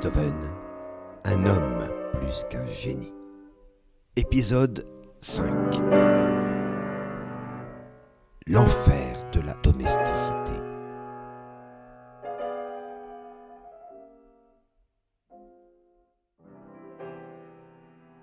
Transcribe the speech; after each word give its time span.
Beethoven, 0.00 0.50
un 1.24 1.44
homme 1.44 1.90
plus 2.14 2.44
qu'un 2.48 2.66
génie. 2.68 3.12
Épisode 4.16 4.86
5 5.20 5.52
L'enfer 8.46 9.30
de 9.32 9.40
la 9.40 9.52
domesticité. 9.62 10.52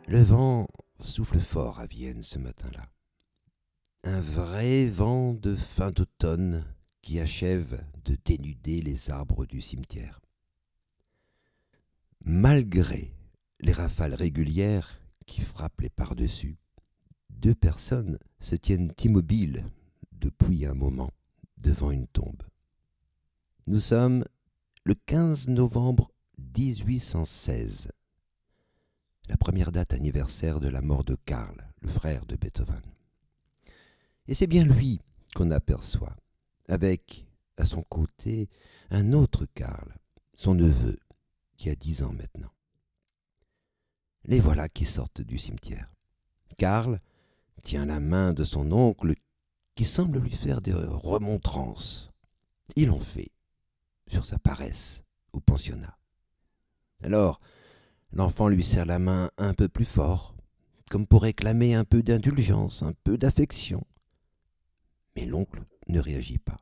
Le 0.07 0.21
vent 0.23 0.67
souffle 0.99 1.39
fort 1.39 1.79
à 1.79 1.85
Vienne 1.85 2.23
ce 2.23 2.39
matin-là. 2.39 2.87
Un 4.03 4.19
vrai 4.19 4.87
vent 4.87 5.35
de 5.35 5.55
fin 5.55 5.91
d'automne 5.91 6.65
qui 7.03 7.19
achève 7.19 7.83
de 8.03 8.17
dénuder 8.25 8.81
les 8.81 9.11
arbres 9.11 9.45
du 9.45 9.61
cimetière. 9.61 10.19
Malgré 12.25 13.13
les 13.61 13.71
rafales 13.71 14.13
régulières 14.13 15.01
qui 15.25 15.41
frappent 15.41 15.81
les 15.81 15.89
par-dessus, 15.89 16.57
deux 17.29 17.55
personnes 17.55 18.17
se 18.39 18.55
tiennent 18.55 18.91
immobiles 19.03 19.65
depuis 20.11 20.65
un 20.65 20.73
moment 20.73 21.11
devant 21.57 21.91
une 21.91 22.07
tombe. 22.07 22.43
Nous 23.67 23.79
sommes 23.79 24.25
le 24.83 24.95
15 24.95 25.49
novembre 25.49 26.11
1816, 26.57 27.89
la 29.27 29.37
première 29.37 29.71
date 29.71 29.93
anniversaire 29.93 30.59
de 30.59 30.69
la 30.69 30.81
mort 30.81 31.03
de 31.03 31.17
Karl, 31.25 31.67
le 31.81 31.89
frère 31.89 32.25
de 32.25 32.35
Beethoven. 32.35 32.81
Et 34.27 34.33
c'est 34.33 34.47
bien 34.47 34.63
lui 34.63 35.01
qu'on 35.35 35.51
aperçoit, 35.51 36.15
avec 36.67 37.25
à 37.57 37.65
son 37.65 37.83
côté 37.83 38.49
un 38.89 39.13
autre 39.13 39.45
Karl, 39.53 39.97
son 40.35 40.55
neveu, 40.55 40.99
qui 41.57 41.69
a 41.69 41.75
dix 41.75 42.03
ans 42.03 42.13
maintenant. 42.13 42.51
Les 44.25 44.39
voilà 44.39 44.69
qui 44.69 44.85
sortent 44.85 45.21
du 45.21 45.37
cimetière. 45.37 45.91
Karl 46.57 47.01
tient 47.63 47.85
la 47.85 47.99
main 47.99 48.33
de 48.33 48.43
son 48.43 48.71
oncle 48.71 49.15
qui 49.75 49.85
semble 49.85 50.19
lui 50.19 50.31
faire 50.31 50.61
des 50.61 50.73
remontrances. 50.73 52.11
Il 52.75 52.91
en 52.91 52.99
fait 52.99 53.31
sur 54.09 54.25
sa 54.25 54.39
paresse 54.39 55.03
au 55.33 55.39
pensionnat. 55.39 55.97
Alors, 57.03 57.39
l'enfant 58.11 58.47
lui 58.47 58.63
serre 58.63 58.85
la 58.85 58.99
main 58.99 59.29
un 59.37 59.53
peu 59.53 59.67
plus 59.67 59.85
fort, 59.85 60.35
comme 60.89 61.05
pour 61.05 61.21
réclamer 61.23 61.75
un 61.75 61.83
peu 61.83 62.01
d'indulgence, 62.01 62.81
un 62.81 62.93
peu 63.03 63.17
d'affection. 63.17 63.85
Mais 65.15 65.25
l'oncle 65.25 65.63
ne 65.87 65.99
réagit 65.99 66.39
pas. 66.39 66.59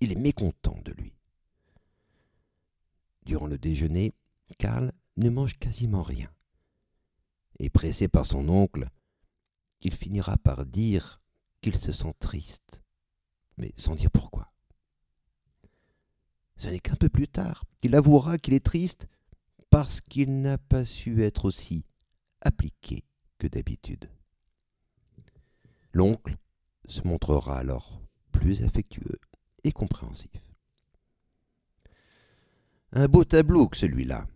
Il 0.00 0.12
est 0.12 0.18
mécontent 0.18 0.78
de 0.84 0.92
lui. 0.92 1.12
Durant 3.24 3.46
le 3.46 3.58
déjeuner, 3.58 4.12
Karl 4.58 4.92
ne 5.16 5.30
mange 5.30 5.58
quasiment 5.58 6.02
rien. 6.02 6.30
Et 7.58 7.70
pressé 7.70 8.08
par 8.08 8.26
son 8.26 8.48
oncle, 8.48 8.88
il 9.82 9.94
finira 9.94 10.36
par 10.38 10.66
dire 10.66 11.20
qu'il 11.60 11.76
se 11.76 11.92
sent 11.92 12.14
triste, 12.18 12.82
mais 13.56 13.72
sans 13.76 13.94
dire 13.94 14.10
pourquoi. 14.10 14.52
Ce 16.56 16.68
n'est 16.68 16.80
qu'un 16.80 16.96
peu 16.96 17.08
plus 17.08 17.28
tard 17.28 17.64
qu'il 17.78 17.94
avouera 17.94 18.38
qu'il 18.38 18.54
est 18.54 18.64
triste 18.64 19.06
parce 19.70 20.00
qu'il 20.00 20.40
n'a 20.42 20.58
pas 20.58 20.84
su 20.84 21.22
être 21.22 21.44
aussi 21.44 21.86
appliqué 22.40 23.04
que 23.38 23.46
d'habitude. 23.46 24.10
L'oncle 25.92 26.36
se 26.86 27.06
montrera 27.06 27.58
alors 27.58 28.02
plus 28.32 28.62
affectueux 28.62 29.18
et 29.64 29.72
compréhensif. 29.72 30.49
Un 32.92 33.06
beau 33.06 33.24
tableau 33.24 33.68
que 33.68 33.76
celui-là. 33.76 34.26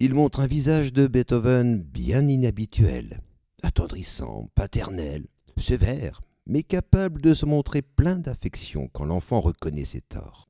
Il 0.00 0.14
montre 0.14 0.40
un 0.40 0.48
visage 0.48 0.92
de 0.92 1.06
Beethoven 1.06 1.80
bien 1.80 2.26
inhabituel, 2.26 3.22
attendrissant, 3.62 4.50
paternel, 4.56 5.28
sévère, 5.56 6.20
mais 6.46 6.64
capable 6.64 7.22
de 7.22 7.34
se 7.34 7.46
montrer 7.46 7.82
plein 7.82 8.18
d'affection 8.18 8.88
quand 8.88 9.04
l'enfant 9.04 9.40
reconnaît 9.40 9.84
ses 9.84 10.00
torts. 10.00 10.48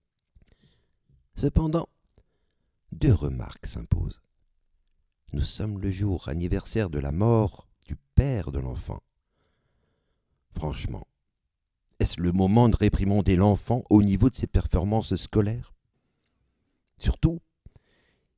Cependant, 1.37 1.91
deux 2.93 3.13
remarques 3.13 3.67
s'imposent. 3.67 4.23
Nous 5.35 5.43
sommes 5.43 5.79
le 5.81 5.91
jour 5.91 6.29
anniversaire 6.31 6.89
de 6.89 6.99
la 6.99 7.13
mort 7.13 7.69
du 7.87 7.97
père 8.15 8.53
de 8.53 8.59
l'enfant. 8.59 9.03
Franchement, 10.55 11.07
est-ce 11.99 12.23
le 12.23 12.33
moment 12.33 12.71
de 12.71 12.77
réprimander 12.77 13.37
l'enfant 13.37 13.85
au 13.91 14.03
niveau 14.03 14.31
de 14.31 14.37
ses 14.37 14.47
performances 14.47 15.15
scolaires? 15.17 15.74
Surtout, 16.99 17.41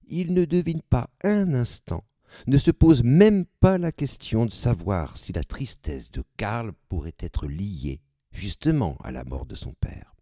il 0.08 0.34
ne 0.34 0.44
devine 0.44 0.82
pas 0.82 1.10
un 1.24 1.54
instant, 1.54 2.04
ne 2.46 2.58
se 2.58 2.70
pose 2.70 3.02
même 3.02 3.44
pas 3.60 3.78
la 3.78 3.92
question 3.92 4.46
de 4.46 4.52
savoir 4.52 5.16
si 5.16 5.32
la 5.32 5.44
tristesse 5.44 6.10
de 6.10 6.22
Karl 6.36 6.72
pourrait 6.88 7.16
être 7.18 7.46
liée 7.46 8.00
justement 8.32 8.96
à 9.02 9.12
la 9.12 9.24
mort 9.24 9.46
de 9.46 9.54
son 9.54 9.72
père. 9.74 10.14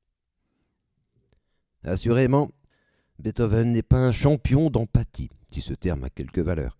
Assurément, 1.82 2.50
Beethoven 3.18 3.72
n'est 3.72 3.82
pas 3.82 3.98
un 3.98 4.12
champion 4.12 4.70
d'empathie, 4.70 5.30
si 5.52 5.60
ce 5.60 5.74
terme 5.74 6.04
a 6.04 6.10
quelque 6.10 6.40
valeur, 6.40 6.78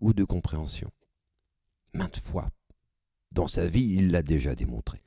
ou 0.00 0.12
de 0.12 0.24
compréhension. 0.24 0.90
Maintes 1.92 2.18
fois, 2.18 2.50
dans 3.32 3.48
sa 3.48 3.68
vie, 3.68 3.94
il 3.94 4.10
l'a 4.10 4.22
déjà 4.22 4.54
démontré. 4.54 5.02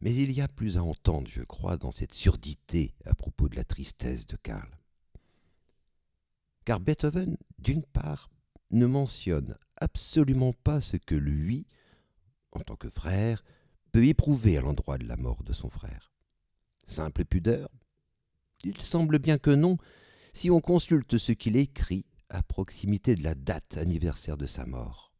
Mais 0.00 0.14
il 0.14 0.32
y 0.32 0.40
a 0.40 0.48
plus 0.48 0.78
à 0.78 0.82
entendre, 0.82 1.28
je 1.28 1.42
crois, 1.42 1.76
dans 1.76 1.92
cette 1.92 2.14
surdité 2.14 2.94
à 3.04 3.14
propos 3.14 3.48
de 3.48 3.56
la 3.56 3.64
tristesse 3.64 4.26
de 4.26 4.36
Karl 4.36 4.79
car 6.70 6.78
Beethoven, 6.78 7.36
d'une 7.58 7.82
part, 7.82 8.30
ne 8.70 8.86
mentionne 8.86 9.58
absolument 9.78 10.52
pas 10.52 10.80
ce 10.80 10.96
que 10.96 11.16
lui, 11.16 11.66
en 12.52 12.60
tant 12.60 12.76
que 12.76 12.88
frère, 12.88 13.42
peut 13.90 14.06
éprouver 14.06 14.56
à 14.56 14.60
l'endroit 14.60 14.96
de 14.96 15.08
la 15.08 15.16
mort 15.16 15.42
de 15.42 15.52
son 15.52 15.68
frère. 15.68 16.12
Simple 16.86 17.24
pudeur 17.24 17.68
Il 18.62 18.80
semble 18.80 19.18
bien 19.18 19.36
que 19.36 19.50
non, 19.50 19.78
si 20.32 20.48
on 20.48 20.60
consulte 20.60 21.18
ce 21.18 21.32
qu'il 21.32 21.56
écrit 21.56 22.06
à 22.28 22.40
proximité 22.40 23.16
de 23.16 23.24
la 23.24 23.34
date 23.34 23.76
anniversaire 23.76 24.36
de 24.36 24.46
sa 24.46 24.64
mort, 24.64 25.12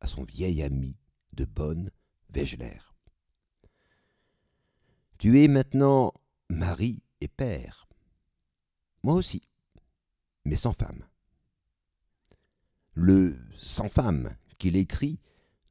à 0.00 0.08
son 0.08 0.24
vieil 0.24 0.60
ami 0.60 0.96
de 1.34 1.44
Bonn, 1.44 1.88
Wegler. 2.34 2.80
Tu 5.18 5.40
es 5.40 5.46
maintenant 5.46 6.12
mari 6.48 7.04
et 7.20 7.28
père. 7.28 7.86
Moi 9.04 9.14
aussi 9.14 9.42
mais 10.46 10.56
sans 10.56 10.72
femme. 10.72 11.04
Le 12.94 13.36
sans 13.58 13.88
femme 13.88 14.36
qu'il 14.58 14.76
écrit 14.76 15.20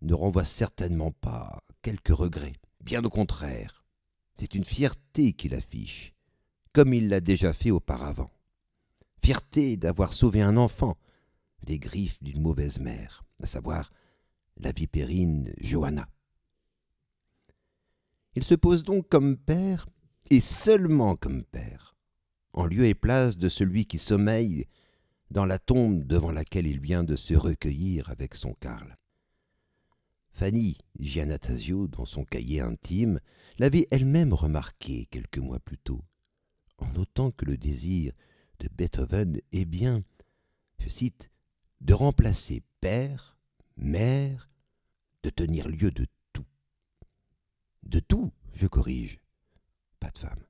ne 0.01 0.13
renvoie 0.13 0.43
certainement 0.43 1.11
pas 1.11 1.63
quelques 1.81 2.15
regrets, 2.15 2.59
bien 2.81 3.03
au 3.03 3.09
contraire. 3.09 3.85
C'est 4.37 4.53
une 4.53 4.65
fierté 4.65 5.31
qu'il 5.31 5.55
affiche, 5.55 6.13
comme 6.73 6.93
il 6.93 7.07
l'a 7.07 7.21
déjà 7.21 7.53
fait 7.53 7.71
auparavant. 7.71 8.29
Fierté 9.23 9.77
d'avoir 9.77 10.13
sauvé 10.13 10.41
un 10.41 10.57
enfant 10.57 10.97
des 11.63 11.79
griffes 11.79 12.21
d'une 12.21 12.41
mauvaise 12.41 12.79
mère, 12.79 13.23
à 13.41 13.45
savoir 13.45 13.91
la 14.57 14.73
vipérine 14.73 15.53
Johanna. 15.57 16.07
Il 18.35 18.43
se 18.43 18.55
pose 18.55 18.83
donc 18.83 19.07
comme 19.07 19.37
père, 19.37 19.87
et 20.29 20.41
seulement 20.41 21.15
comme 21.15 21.45
père, 21.45 21.94
en 22.55 22.65
lieu 22.65 22.85
et 22.85 22.95
place 22.95 23.37
de 23.37 23.49
celui 23.49 23.85
qui 23.85 23.99
sommeille 23.99 24.65
dans 25.29 25.45
la 25.45 25.59
tombe 25.59 26.03
devant 26.05 26.31
laquelle 26.31 26.67
il 26.67 26.79
vient 26.79 27.03
de 27.03 27.17
se 27.17 27.33
recueillir 27.33 28.09
avec 28.09 28.33
son 28.33 28.53
Karl. 28.53 28.97
Fanny 30.31 30.77
Giannatasio, 30.97 31.87
dans 31.87 32.05
son 32.05 32.23
cahier 32.23 32.61
intime, 32.61 33.19
l'avait 33.59 33.87
elle-même 33.91 34.33
remarqué 34.33 35.05
quelques 35.11 35.37
mois 35.37 35.59
plus 35.59 35.77
tôt, 35.77 36.01
en 36.77 36.87
notant 36.93 37.31
que 37.31 37.45
le 37.45 37.57
désir 37.57 38.13
de 38.59 38.69
Beethoven 38.69 39.39
est 39.51 39.65
bien, 39.65 40.01
je 40.79 40.87
cite, 40.87 41.29
de 41.81 41.93
remplacer 41.93 42.63
père, 42.79 43.37
mère, 43.75 44.49
de 45.23 45.29
tenir 45.29 45.67
lieu 45.67 45.91
de 45.91 46.07
tout. 46.31 46.45
De 47.83 47.99
tout, 47.99 48.31
je 48.53 48.67
corrige, 48.67 49.19
pas 49.99 50.11
de 50.11 50.19
femme. 50.19 50.45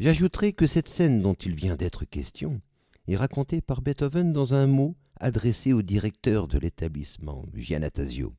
J'ajouterai 0.00 0.52
que 0.52 0.66
cette 0.66 0.88
scène 0.88 1.22
dont 1.22 1.34
il 1.34 1.54
vient 1.54 1.76
d'être 1.76 2.04
question 2.04 2.60
est 3.06 3.16
racontée 3.16 3.60
par 3.60 3.80
Beethoven 3.80 4.32
dans 4.32 4.54
un 4.54 4.66
mot 4.66 4.96
adressé 5.20 5.72
au 5.72 5.82
directeur 5.82 6.48
de 6.48 6.58
l'établissement, 6.58 7.46
Giannatasio. 7.54 8.34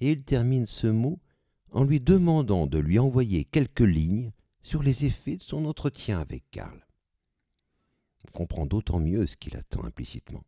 Et 0.00 0.12
il 0.12 0.24
termine 0.24 0.66
ce 0.66 0.86
mot 0.86 1.20
en 1.70 1.84
lui 1.84 2.00
demandant 2.00 2.66
de 2.66 2.78
lui 2.78 2.98
envoyer 2.98 3.44
quelques 3.44 3.80
lignes 3.80 4.32
sur 4.62 4.82
les 4.82 5.04
effets 5.04 5.36
de 5.36 5.42
son 5.42 5.66
entretien 5.66 6.20
avec 6.20 6.44
Karl. 6.50 6.86
On 8.28 8.32
comprend 8.32 8.66
d'autant 8.66 8.98
mieux 8.98 9.26
ce 9.26 9.36
qu'il 9.36 9.56
attend 9.56 9.84
implicitement. 9.84 10.44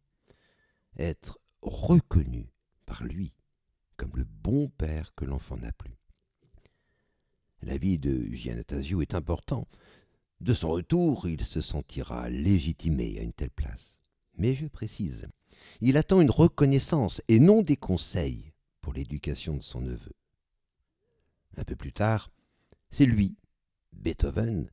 Être 0.97 1.39
reconnu 1.61 2.53
par 2.87 3.05
lui 3.05 3.37
comme 3.97 4.13
le 4.15 4.25
bon 4.25 4.69
père 4.69 5.15
que 5.15 5.25
l'enfant 5.25 5.57
n'a 5.57 5.73
plus. 5.73 5.97
La 7.67 7.79
vie 7.79 7.99
de 7.99 8.27
Giannatasio 8.31 9.01
est 9.01 9.15
important. 9.15 9.67
De 10.43 10.53
son 10.53 10.69
retour, 10.69 11.27
il 11.27 11.43
se 11.43 11.63
sentira 11.63 12.29
légitimé 12.29 13.19
à 13.19 13.23
une 13.23 13.33
telle 13.33 13.51
place. 13.51 13.97
Mais 14.37 14.55
je 14.55 14.67
précise, 14.67 15.29
il 15.81 15.97
attend 15.97 16.21
une 16.21 16.31
reconnaissance 16.31 17.23
et 17.29 17.39
non 17.39 17.63
des 17.63 17.79
conseils 17.79 18.53
pour 18.83 18.93
l'éducation 18.93 19.57
de 19.57 19.63
son 19.63 19.81
neveu. 19.81 20.13
Un 21.57 21.65
peu 21.65 21.75
plus 21.75 21.95
tard, 21.95 22.31
c'est 22.91 23.07
lui, 23.07 23.39
Beethoven, 23.95 24.69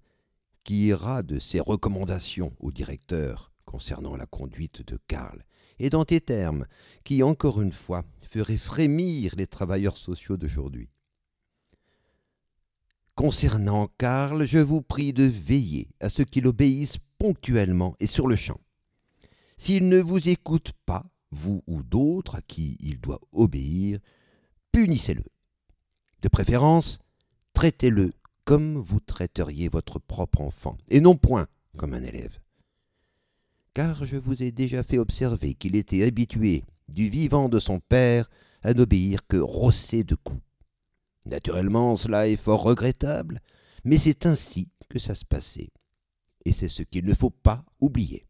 qui 0.66 0.88
ira 0.88 1.24
de 1.24 1.40
ses 1.40 1.62
recommandations 1.62 2.54
au 2.60 2.74
directeur 2.74 3.54
concernant 3.64 4.18
la 4.18 4.26
conduite 4.26 4.86
de 4.86 5.00
Karl, 5.08 5.46
et 5.80 5.90
dans 5.90 6.04
des 6.04 6.20
termes 6.20 6.68
qui, 7.06 7.24
encore 7.24 7.62
une 7.62 7.72
fois, 7.72 8.04
feraient 8.30 8.58
frémir 8.58 9.34
les 9.38 9.48
travailleurs 9.48 9.96
sociaux 9.96 10.36
d'aujourd'hui. 10.36 10.90
Concernant 13.16 13.90
Karl, 13.98 14.46
je 14.46 14.60
vous 14.60 14.82
prie 14.82 15.14
de 15.14 15.24
veiller 15.24 15.90
à 16.00 16.10
ce 16.10 16.22
qu'il 16.22 16.48
obéisse 16.48 16.98
ponctuellement 17.18 17.96
et 18.00 18.08
sur 18.08 18.28
le 18.28 18.36
champ. 18.36 18.60
S'il 19.58 19.90
ne 19.90 20.00
vous 20.00 20.30
écoute 20.30 20.72
pas, 20.86 21.06
vous 21.32 21.62
ou 21.68 21.84
d'autres 21.84 22.36
à 22.36 22.42
qui 22.42 22.78
il 22.80 23.00
doit 23.00 23.20
obéir, 23.32 24.00
punissez-le. 24.72 25.24
De 26.22 26.30
préférence, 26.30 27.00
traitez-le 27.54 28.14
comme 28.46 28.78
vous 28.78 29.00
traiteriez 29.00 29.68
votre 29.68 30.00
propre 30.00 30.42
enfant, 30.42 30.78
et 30.90 31.00
non 31.00 31.16
point 31.16 31.48
comme 31.78 31.94
un 31.94 32.04
élève. 32.04 32.40
Car 33.74 34.04
je 34.06 34.18
vous 34.18 34.42
ai 34.42 34.52
déjà 34.52 34.84
fait 34.84 34.98
observer 34.98 35.54
qu'il 35.54 35.76
était 35.76 36.04
habitué, 36.04 36.64
du 36.90 37.10
vivant 37.10 37.50
de 37.50 37.60
son 37.60 37.80
père, 37.80 38.30
à 38.64 38.74
n'obéir 38.74 39.26
que 39.28 39.38
rossé 39.38 40.04
de 40.04 40.16
coups. 40.16 40.42
Naturellement, 41.26 41.96
cela 41.96 42.28
est 42.28 42.36
fort 42.36 42.64
regrettable, 42.64 43.42
mais 43.84 43.98
c'est 43.98 44.26
ainsi 44.26 44.72
que 44.90 45.00
ça 45.00 45.16
se 45.16 45.26
passait, 45.26 45.72
et 46.46 46.52
c'est 46.52 46.68
ce 46.68 46.84
qu'il 46.84 47.06
ne 47.06 47.14
faut 47.14 47.30
pas 47.30 47.64
oublier. 47.80 48.26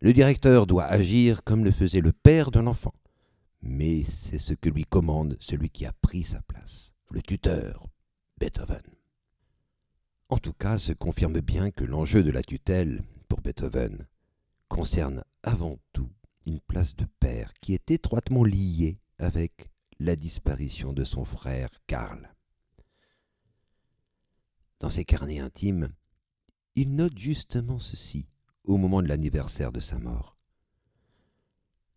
Le 0.00 0.12
directeur 0.12 0.66
doit 0.66 0.84
agir 0.84 1.42
comme 1.44 1.64
le 1.64 1.72
faisait 1.72 2.00
le 2.00 2.12
père 2.12 2.50
d'un 2.50 2.66
enfant, 2.66 2.94
mais 3.62 4.02
c'est 4.02 4.38
ce 4.38 4.54
que 4.54 4.68
lui 4.68 4.84
commande 4.84 5.36
celui 5.40 5.70
qui 5.70 5.86
a 5.86 5.92
pris 5.92 6.22
sa 6.22 6.42
place, 6.42 6.92
le 7.10 7.22
tuteur, 7.22 7.86
Beethoven. 8.38 8.82
En 10.28 10.38
tout 10.38 10.52
cas, 10.52 10.78
se 10.78 10.92
confirme 10.92 11.40
bien 11.40 11.70
que 11.70 11.84
l'enjeu 11.84 12.22
de 12.22 12.30
la 12.30 12.42
tutelle, 12.42 13.02
pour 13.28 13.40
Beethoven, 13.40 14.06
concerne 14.68 15.24
avant 15.42 15.78
tout 15.92 16.10
une 16.46 16.60
place 16.60 16.96
de 16.96 17.06
père 17.20 17.52
qui 17.60 17.74
est 17.74 17.90
étroitement 17.90 18.44
liée 18.44 18.98
avec 19.18 19.70
la 19.98 20.16
disparition 20.16 20.92
de 20.92 21.04
son 21.04 21.24
frère 21.24 21.70
Karl. 21.86 22.34
Dans 24.78 24.90
ses 24.90 25.04
carnets 25.04 25.40
intimes, 25.40 25.90
il 26.74 26.94
note 26.94 27.16
justement 27.16 27.78
ceci 27.78 28.28
au 28.64 28.76
moment 28.76 29.02
de 29.02 29.08
l'anniversaire 29.08 29.72
de 29.72 29.80
sa 29.80 29.98
mort. 29.98 30.36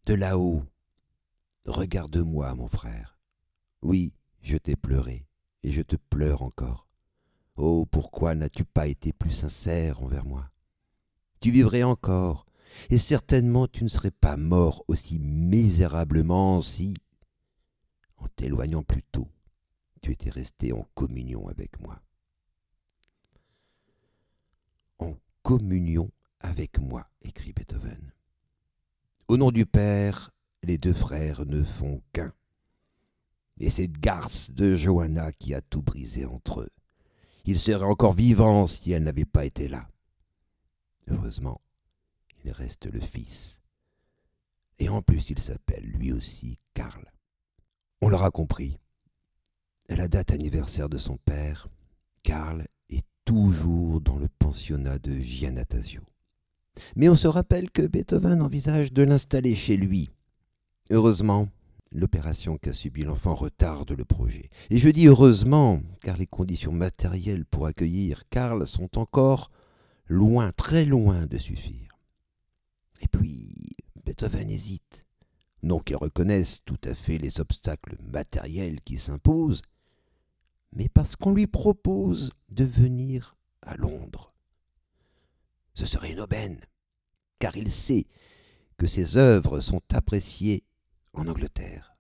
De 0.06 0.14
là-haut, 0.14 0.64
regarde-moi, 1.66 2.56
mon 2.56 2.68
frère. 2.68 3.20
Oui, 3.82 4.14
je 4.42 4.58
t'ai 4.58 4.76
pleuré, 4.76 5.28
et 5.64 5.72
je 5.72 5.82
te 5.82 5.98
pleure 5.98 6.42
encore. 6.42 6.88
Oh, 7.58 7.86
pourquoi 7.86 8.36
n'as-tu 8.36 8.64
pas 8.64 8.88
été 8.88 9.12
plus 9.12 9.32
sincère 9.32 10.02
envers 10.02 10.26
moi? 10.26 10.50
Tu 11.42 11.52
vivrais 11.52 11.84
encore, 11.84 12.46
et 12.90 12.98
certainement 12.98 13.68
tu 13.68 13.84
ne 13.84 13.90
serais 13.90 14.12
pas 14.12 14.38
mort 14.38 14.86
aussi 14.88 15.20
misérablement 15.20 16.62
si, 16.62 16.96
en 18.20 18.28
t'éloignant 18.36 18.84
plus 18.84 19.04
tôt, 19.04 19.28
tu 20.02 20.12
étais 20.12 20.30
resté 20.30 20.72
en 20.72 20.88
communion 20.96 21.48
avec 21.48 21.80
moi. 21.80 22.02
En 25.00 25.16
communion 25.44 26.12
avec 26.40 26.80
moi, 26.80 27.10
écrit 27.22 27.54
Beethoven. 27.54 28.14
Au 29.28 29.38
nom 29.38 29.52
du 29.52 29.66
Père, 29.66 30.32
les 30.64 30.78
deux 30.78 30.94
frères 30.94 31.46
ne 31.46 31.64
font 31.64 32.02
qu'un. 32.14 32.34
Et 33.60 33.70
c'est 33.70 33.92
garce 33.92 34.52
de 34.52 34.76
Johanna 34.76 35.32
qui 35.34 35.54
a 35.54 35.62
tout 35.62 35.82
brisé 35.82 36.26
entre 36.26 36.62
eux. 36.62 36.70
Il 37.46 37.60
serait 37.60 37.86
encore 37.86 38.14
vivant 38.14 38.68
si 38.68 38.92
elle 38.92 39.04
n'avait 39.04 39.26
pas 39.26 39.46
été 39.46 39.68
là. 39.68 39.90
Heureusement, 41.08 41.62
il 42.44 42.52
reste 42.52 42.86
le 42.86 43.00
fils. 43.00 43.62
Et 44.78 44.88
en 44.88 45.02
plus, 45.02 45.30
il 45.30 45.40
s'appelle 45.40 45.84
lui 45.84 46.12
aussi 46.12 46.58
Karl. 46.74 47.12
On 48.02 48.10
l'aura 48.10 48.32
compris. 48.32 48.78
À 49.90 49.96
la 49.96 50.08
date 50.08 50.32
anniversaire 50.32 50.88
de 50.88 50.98
son 50.98 51.18
père, 51.18 51.68
Karl 52.24 52.66
est 52.90 53.06
toujours 53.26 54.00
dans 54.00 54.18
le 54.18 54.30
pensionnat 54.40 55.00
de 55.00 55.20
Giannatasio. 55.20 56.02
Mais 56.96 57.10
on 57.10 57.16
se 57.16 57.28
rappelle 57.28 57.70
que 57.72 57.86
Beethoven 57.86 58.42
envisage 58.42 58.94
de 58.94 59.04
l'installer 59.04 59.56
chez 59.56 59.76
lui. 59.76 60.10
Heureusement, 60.92 61.50
l'opération 61.92 62.58
qu'a 62.58 62.72
subie 62.72 63.04
l'enfant 63.04 63.36
retarde 63.36 63.92
le 63.92 64.06
projet. 64.06 64.50
Et 64.70 64.78
je 64.78 64.90
dis 64.90 65.08
heureusement, 65.08 65.82
car 66.02 66.16
les 66.16 66.28
conditions 66.28 66.72
matérielles 66.72 67.46
pour 67.46 67.66
accueillir 67.66 68.30
Karl 68.30 68.66
sont 68.66 68.98
encore 68.98 69.52
loin, 70.08 70.52
très 70.54 70.86
loin 70.86 71.26
de 71.26 71.38
suffire. 71.38 71.98
Et 73.02 73.08
puis, 73.08 73.52
Beethoven 74.06 74.50
hésite. 74.50 75.06
Non 75.62 75.80
qu'il 75.80 75.98
reconnaisse 75.98 76.60
tout 76.66 76.80
à 76.84 76.94
fait 76.94 77.18
les 77.18 77.40
obstacles 77.40 77.98
matériels 78.02 78.82
qui 78.82 78.98
s'imposent, 78.98 79.62
mais 80.72 80.88
parce 80.88 81.16
qu'on 81.16 81.34
lui 81.34 81.48
propose 81.48 82.32
de 82.50 82.64
venir 82.64 83.36
à 83.62 83.76
Londres. 83.76 84.34
Ce 85.74 85.86
serait 85.86 86.12
une 86.12 86.22
aubaine, 86.22 86.60
car 87.40 87.58
il 87.58 87.72
sait 87.72 88.08
que 88.78 88.88
ses 88.88 89.18
œuvres 89.18 89.60
sont 89.60 89.82
appréciées 89.94 90.64
en 91.14 91.28
Angleterre. 91.28 91.96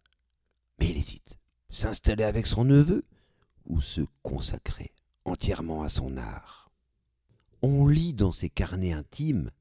Mais 0.79 0.89
il 0.89 0.97
hésite. 0.97 1.38
S'installer 1.69 2.23
avec 2.23 2.47
son 2.47 2.65
neveu 2.65 3.06
ou 3.65 3.79
se 3.81 4.01
consacrer 4.23 4.91
entièrement 5.25 5.83
à 5.83 5.89
son 5.89 6.17
art. 6.17 6.71
On 7.61 7.88
lit 7.88 8.13
dans 8.13 8.31
ses 8.31 8.50
carnets 8.50 8.94
intimes 8.94 9.51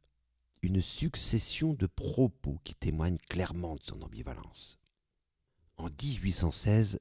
une 0.62 0.82
succession 0.82 1.74
de 1.74 1.86
propos 1.86 2.58
qui 2.64 2.74
témoignent 2.74 3.18
clairement 3.28 3.76
de 3.76 3.82
son 3.82 4.02
ambivalence. 4.02 4.78
En 5.76 5.88
1816, 5.88 6.98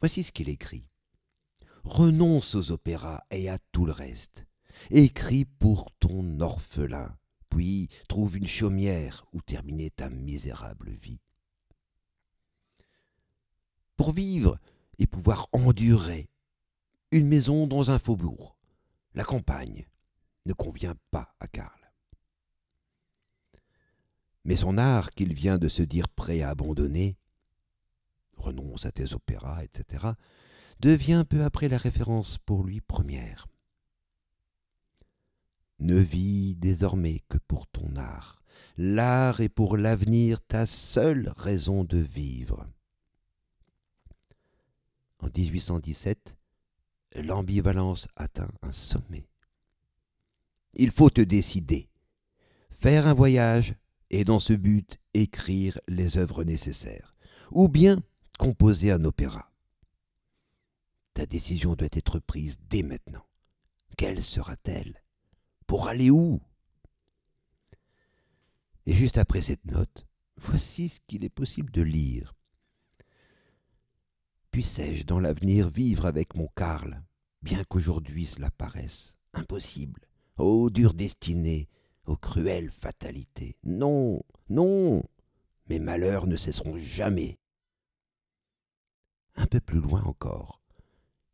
voici 0.00 0.22
ce 0.22 0.32
qu'il 0.32 0.48
écrit. 0.48 0.88
Renonce 1.84 2.54
aux 2.54 2.70
opéras 2.70 3.22
et 3.30 3.48
à 3.48 3.58
tout 3.72 3.86
le 3.86 3.92
reste. 3.92 4.46
Écris 4.90 5.44
pour 5.44 5.90
ton 5.98 6.40
orphelin, 6.40 7.16
puis 7.48 7.88
trouve 8.08 8.36
une 8.36 8.46
chaumière 8.46 9.24
où 9.32 9.40
terminer 9.40 9.90
ta 9.90 10.08
misérable 10.08 10.90
vie. 10.90 11.20
Pour 13.96 14.12
vivre 14.12 14.58
et 14.98 15.06
pouvoir 15.06 15.48
endurer, 15.52 16.28
une 17.10 17.28
maison 17.28 17.66
dans 17.66 17.90
un 17.90 17.98
faubourg, 17.98 18.56
la 19.14 19.24
campagne, 19.24 19.86
ne 20.46 20.52
convient 20.52 20.96
pas 21.10 21.34
à 21.40 21.46
Karl. 21.46 21.81
Mais 24.44 24.56
son 24.56 24.78
art 24.78 25.10
qu'il 25.10 25.34
vient 25.34 25.58
de 25.58 25.68
se 25.68 25.82
dire 25.82 26.08
prêt 26.08 26.42
à 26.42 26.50
abandonner, 26.50 27.16
renonce 28.36 28.86
à 28.86 28.92
tes 28.92 29.14
opéras, 29.14 29.62
etc., 29.64 30.06
devient 30.80 31.24
peu 31.28 31.44
après 31.44 31.68
la 31.68 31.78
référence 31.78 32.38
pour 32.38 32.64
lui 32.64 32.80
première. 32.80 33.46
Ne 35.78 35.96
vis 35.96 36.54
désormais 36.56 37.20
que 37.28 37.38
pour 37.38 37.66
ton 37.66 37.96
art. 37.96 38.42
L'art 38.76 39.40
est 39.40 39.48
pour 39.48 39.76
l'avenir 39.76 40.40
ta 40.40 40.66
seule 40.66 41.32
raison 41.36 41.84
de 41.84 41.98
vivre. 41.98 42.66
En 45.18 45.26
1817, 45.26 46.36
l'ambivalence 47.16 48.08
atteint 48.16 48.50
un 48.62 48.72
sommet. 48.72 49.26
Il 50.74 50.90
faut 50.90 51.10
te 51.10 51.20
décider, 51.20 51.88
faire 52.70 53.06
un 53.06 53.14
voyage 53.14 53.74
et 54.12 54.24
dans 54.24 54.38
ce 54.38 54.52
but 54.52 54.98
écrire 55.14 55.80
les 55.88 56.18
œuvres 56.18 56.44
nécessaires, 56.44 57.16
ou 57.50 57.68
bien 57.68 58.02
composer 58.38 58.92
un 58.92 59.04
opéra. 59.04 59.50
Ta 61.14 61.26
décision 61.26 61.74
doit 61.74 61.88
être 61.92 62.18
prise 62.18 62.58
dès 62.68 62.82
maintenant. 62.82 63.26
Quelle 63.96 64.22
sera-t-elle? 64.22 65.02
Pour 65.66 65.88
aller 65.88 66.10
où? 66.10 66.40
Et 68.86 68.92
juste 68.92 69.18
après 69.18 69.42
cette 69.42 69.64
note, 69.64 70.06
voici 70.36 70.88
ce 70.88 71.00
qu'il 71.06 71.24
est 71.24 71.30
possible 71.30 71.70
de 71.70 71.82
lire. 71.82 72.34
Puissais-je 74.50 75.04
dans 75.04 75.20
l'avenir 75.20 75.70
vivre 75.70 76.04
avec 76.04 76.34
mon 76.34 76.48
Karl, 76.56 77.02
bien 77.42 77.64
qu'aujourd'hui 77.64 78.26
cela 78.26 78.50
paraisse 78.50 79.16
impossible 79.32 80.02
Ô 80.36 80.70
dure 80.70 80.94
destinée, 80.94 81.68
aux 82.06 82.16
cruelles 82.16 82.70
fatalités. 82.70 83.56
Non, 83.62 84.20
non, 84.48 85.02
mes 85.68 85.78
malheurs 85.78 86.26
ne 86.26 86.36
cesseront 86.36 86.76
jamais. 86.76 87.38
Un 89.36 89.46
peu 89.46 89.60
plus 89.60 89.80
loin 89.80 90.02
encore, 90.04 90.60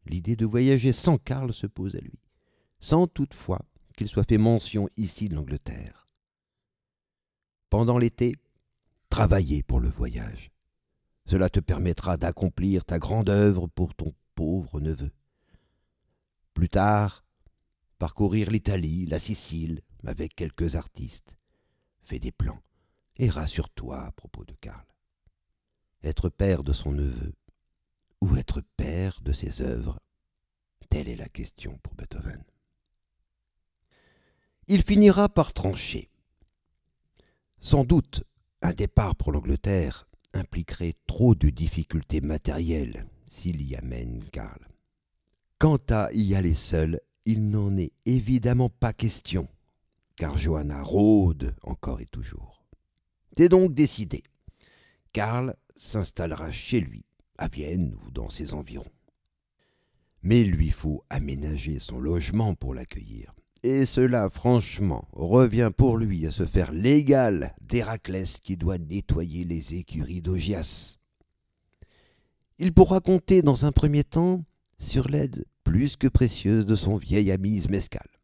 l'idée 0.07 0.37
de 0.37 0.47
voyager 0.47 0.93
sans 0.93 1.19
Karl 1.19 1.53
se 1.53 1.67
pose 1.67 1.97
à 1.97 2.01
lui. 2.01 2.21
sans 2.81 3.07
toutefois 3.09 3.61
qu'il 3.97 4.09
soit 4.09 4.29
fait 4.29 4.39
mention 4.39 4.89
ici 4.97 5.29
de 5.29 5.35
l'Angleterre. 5.35 6.09
Pendant 7.71 7.99
l'été, 7.99 8.37
travaillez 9.11 9.63
pour 9.63 9.81
le 9.81 9.89
voyage. 9.89 10.51
Cela 11.27 11.51
te 11.51 11.61
permettra 11.61 12.17
d'accomplir 12.17 12.85
ta 12.85 12.99
grande 12.99 13.29
œuvre 13.29 13.67
pour 13.67 13.95
ton 13.95 14.15
pauvre 14.35 14.81
neveu. 14.81 15.11
Plus 16.55 16.69
tard, 16.69 17.25
parcourir 17.99 18.51
l'Italie, 18.51 19.05
la 19.07 19.19
Sicile, 19.19 19.83
avec 20.07 20.35
quelques 20.35 20.77
artistes. 20.77 21.37
Fais 22.03 22.19
des 22.19 22.33
plans 22.33 22.63
et 23.17 23.29
rassure-toi 23.29 24.01
à 24.01 24.13
propos 24.13 24.45
de 24.45 24.55
Karl. 24.61 24.87
Être 26.03 26.29
père 26.29 26.63
de 26.63 26.73
son 26.73 26.93
neveu 26.93 27.35
ou 28.21 28.37
être 28.37 28.63
père 28.77 29.21
de 29.23 29.33
ses 29.33 29.63
œuvres 29.63 29.99
Telle 30.89 31.09
est 31.09 31.17
la 31.17 31.29
question 31.29 31.79
pour 31.83 31.95
Beethoven. 31.95 32.43
Il 34.69 34.83
finira 34.83 35.29
par 35.29 35.53
trancher. 35.53 36.11
Sans 37.61 37.85
doute, 37.85 38.25
un 38.63 38.73
départ 38.73 39.15
pour 39.17 39.33
l'Angleterre 39.33 40.09
impliquerait 40.33 40.95
trop 41.07 41.35
de 41.35 41.51
difficultés 41.51 42.21
matérielles 42.21 43.07
s'il 43.31 43.63
y 43.63 43.77
amène 43.77 44.25
Karl. 44.31 44.67
Quant 45.59 45.79
à 45.91 46.11
y 46.13 46.35
aller 46.35 46.55
seul, 46.55 47.01
il 47.25 47.51
n'en 47.51 47.77
est 47.77 47.93
évidemment 48.07 48.71
pas 48.71 48.93
question, 48.93 49.49
car 50.19 50.37
Johanna 50.37 50.83
rôde 50.83 51.55
encore 51.63 52.01
et 52.01 52.07
toujours. 52.07 52.65
C'est 53.37 53.49
donc 53.49 53.73
décidé. 53.73 54.25
Karl 55.13 55.55
s'installera 55.77 56.51
chez 56.51 56.81
lui, 56.81 57.05
à 57.39 57.47
Vienne 57.47 57.97
ou 58.05 58.11
dans 58.11 58.29
ses 58.29 58.53
environs. 58.53 58.91
Mais 60.23 60.41
il 60.41 60.51
lui 60.51 60.71
faut 60.71 61.05
aménager 61.09 61.79
son 61.79 62.01
logement 62.01 62.57
pour 62.57 62.75
l'accueillir. 62.75 63.33
Et 63.63 63.87
cela, 63.87 64.29
franchement, 64.29 65.07
revient 65.13 65.71
pour 65.77 65.97
lui 65.97 66.27
à 66.27 66.33
se 66.33 66.45
faire 66.47 66.73
l'égal 66.73 67.55
d'Héraclès 67.61 68.39
qui 68.41 68.57
doit 68.57 68.79
nettoyer 68.79 69.45
les 69.45 69.75
écuries 69.75 70.23
d'Ogias. 70.23 70.97
Il 72.59 72.73
pourra 72.73 73.01
compter 73.01 73.43
dans 73.43 73.65
un 73.67 73.73
premier 73.73 74.03
temps 74.03 74.45
sur 74.79 75.09
l'aide 75.09 75.45
plus 75.63 75.97
que 75.97 76.09
précieuse 76.09 76.67
de 76.67 76.75
son 76.75 76.97
vieil 76.97 77.31
ami 77.31 77.59
Zmeskal. 77.59 78.18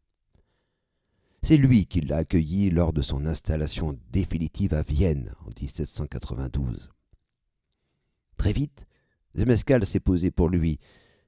C'est 1.47 1.57
lui 1.57 1.85
qui 1.85 2.01
l'a 2.01 2.17
accueilli 2.17 2.71
lors 2.71 2.91
de 2.91 3.03
son 3.03 3.27
installation 3.27 3.95
définitive 4.11 4.73
à 4.73 4.81
Vienne 4.81 5.31
en 5.45 5.49
1792. 5.49 6.89
Très 8.35 8.51
vite, 8.51 8.87
Zmeskal 9.37 9.85
s'est 9.85 9.99
posé 9.99 10.31
pour 10.31 10.49
lui 10.49 10.79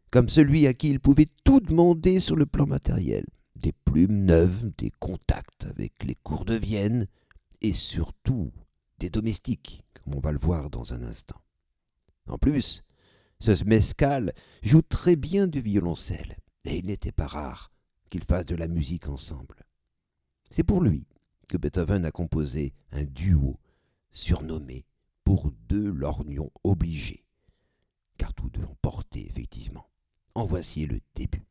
comme 0.09 0.27
celui 0.27 0.65
à 0.65 0.73
qui 0.73 0.89
il 0.89 0.99
pouvait 0.99 1.29
tout 1.43 1.59
demander 1.59 2.19
sur 2.19 2.35
le 2.35 2.47
plan 2.47 2.65
matériel. 2.65 3.27
Des 3.57 3.73
plumes 3.85 4.25
neuves, 4.25 4.71
des 4.79 4.89
contacts 4.89 5.65
avec 5.65 5.93
les 6.03 6.15
cours 6.15 6.45
de 6.45 6.55
Vienne, 6.55 7.05
et 7.61 7.73
surtout 7.73 8.51
des 8.97 9.11
domestiques, 9.11 9.83
comme 9.93 10.15
on 10.15 10.19
va 10.19 10.31
le 10.31 10.39
voir 10.39 10.71
dans 10.71 10.95
un 10.95 11.03
instant. 11.03 11.43
En 12.27 12.39
plus, 12.39 12.81
ce 13.39 13.63
mescal 13.65 14.33
joue 14.63 14.81
très 14.81 15.15
bien 15.15 15.45
du 15.45 15.61
violoncelle, 15.61 16.37
et 16.65 16.77
il 16.77 16.87
n'était 16.87 17.11
pas 17.11 17.27
rare 17.27 17.71
qu'ils 18.09 18.23
fassent 18.23 18.47
de 18.47 18.55
la 18.55 18.67
musique 18.67 19.09
ensemble. 19.09 19.66
C'est 20.49 20.63
pour 20.63 20.81
lui 20.81 21.07
que 21.47 21.57
Beethoven 21.57 22.05
a 22.05 22.11
composé 22.11 22.73
un 22.91 23.03
duo 23.03 23.59
surnommé 24.11 24.85
pour 25.23 25.51
deux 25.69 25.91
lorgnons 25.91 26.51
obligés, 26.63 27.25
car 28.17 28.33
tous 28.33 28.49
deux 28.49 28.63
ont 28.63 28.77
porté 28.81 29.27
effectivement 29.27 29.89
en 30.35 30.45
voici 30.45 30.85
le 30.85 30.99
début. 31.15 31.47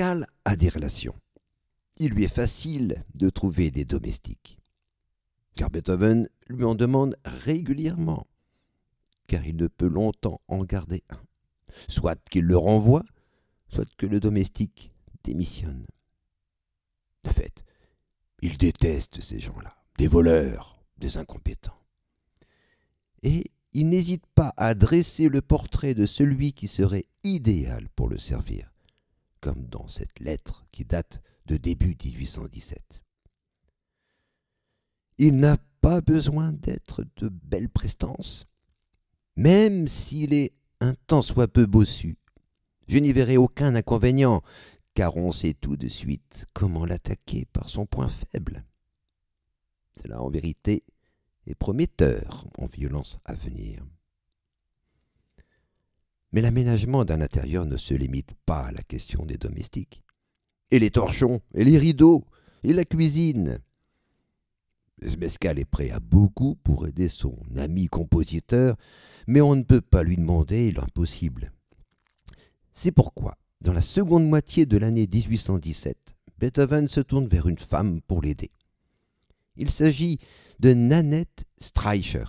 A 0.00 0.56
des 0.56 0.70
relations. 0.70 1.14
Il 1.98 2.12
lui 2.12 2.24
est 2.24 2.34
facile 2.34 3.04
de 3.14 3.28
trouver 3.28 3.70
des 3.70 3.84
domestiques. 3.84 4.58
Car 5.56 5.68
Beethoven 5.68 6.26
lui 6.48 6.64
en 6.64 6.74
demande 6.74 7.16
régulièrement, 7.26 8.26
car 9.26 9.46
il 9.46 9.56
ne 9.56 9.66
peut 9.66 9.88
longtemps 9.88 10.40
en 10.48 10.64
garder 10.64 11.04
un. 11.10 11.20
Soit 11.88 12.18
qu'il 12.30 12.46
le 12.46 12.56
renvoie, 12.56 13.04
soit 13.68 13.94
que 13.96 14.06
le 14.06 14.20
domestique 14.20 14.90
démissionne. 15.22 15.86
De 17.24 17.28
fait, 17.28 17.62
il 18.40 18.56
déteste 18.56 19.20
ces 19.20 19.38
gens-là, 19.38 19.76
des 19.98 20.08
voleurs, 20.08 20.82
des 20.96 21.18
incompétents. 21.18 21.78
Et 23.22 23.50
il 23.74 23.90
n'hésite 23.90 24.26
pas 24.34 24.54
à 24.56 24.74
dresser 24.74 25.28
le 25.28 25.42
portrait 25.42 25.92
de 25.92 26.06
celui 26.06 26.54
qui 26.54 26.68
serait 26.68 27.06
idéal 27.22 27.90
pour 27.94 28.08
le 28.08 28.16
servir 28.16 28.69
comme 29.40 29.66
dans 29.66 29.88
cette 29.88 30.20
lettre 30.20 30.66
qui 30.72 30.84
date 30.84 31.22
de 31.46 31.56
début 31.56 31.96
1817. 32.02 33.02
Il 35.18 35.36
n'a 35.36 35.56
pas 35.80 36.00
besoin 36.00 36.52
d'être 36.52 37.04
de 37.16 37.28
belle 37.28 37.68
prestance, 37.68 38.44
même 39.36 39.88
s'il 39.88 40.34
est 40.34 40.52
un 40.80 40.94
tant 41.06 41.22
soit 41.22 41.48
peu 41.48 41.66
bossu. 41.66 42.16
Je 42.88 42.98
n'y 42.98 43.12
verrai 43.12 43.36
aucun 43.36 43.74
inconvénient, 43.74 44.42
car 44.94 45.16
on 45.16 45.32
sait 45.32 45.54
tout 45.54 45.76
de 45.76 45.88
suite 45.88 46.46
comment 46.52 46.84
l'attaquer 46.84 47.46
par 47.52 47.68
son 47.68 47.86
point 47.86 48.08
faible. 48.08 48.64
Cela, 50.00 50.22
en 50.22 50.30
vérité, 50.30 50.84
est 51.46 51.54
prometteur 51.54 52.46
en 52.58 52.66
violence 52.66 53.18
à 53.24 53.34
venir. 53.34 53.84
Mais 56.32 56.40
l'aménagement 56.40 57.04
d'un 57.04 57.20
intérieur 57.20 57.66
ne 57.66 57.76
se 57.76 57.94
limite 57.94 58.32
pas 58.46 58.66
à 58.66 58.72
la 58.72 58.82
question 58.82 59.24
des 59.26 59.36
domestiques. 59.36 60.02
Et 60.70 60.78
les 60.78 60.90
torchons, 60.90 61.40
et 61.54 61.64
les 61.64 61.78
rideaux, 61.78 62.24
et 62.62 62.72
la 62.72 62.84
cuisine. 62.84 63.58
Zmeskal 65.04 65.58
est 65.58 65.64
prêt 65.64 65.90
à 65.90 65.98
beaucoup 65.98 66.56
pour 66.62 66.86
aider 66.86 67.08
son 67.08 67.38
ami 67.56 67.88
compositeur, 67.88 68.76
mais 69.26 69.40
on 69.40 69.56
ne 69.56 69.62
peut 69.62 69.80
pas 69.80 70.02
lui 70.02 70.16
demander 70.16 70.70
l'impossible. 70.70 71.52
C'est 72.72 72.92
pourquoi, 72.92 73.36
dans 73.60 73.72
la 73.72 73.80
seconde 73.80 74.28
moitié 74.28 74.66
de 74.66 74.76
l'année 74.76 75.08
1817, 75.12 75.96
Beethoven 76.38 76.88
se 76.88 77.00
tourne 77.00 77.28
vers 77.28 77.48
une 77.48 77.58
femme 77.58 78.00
pour 78.02 78.22
l'aider. 78.22 78.50
Il 79.56 79.70
s'agit 79.70 80.18
de 80.60 80.72
Nanette 80.72 81.44
Streicher, 81.58 82.24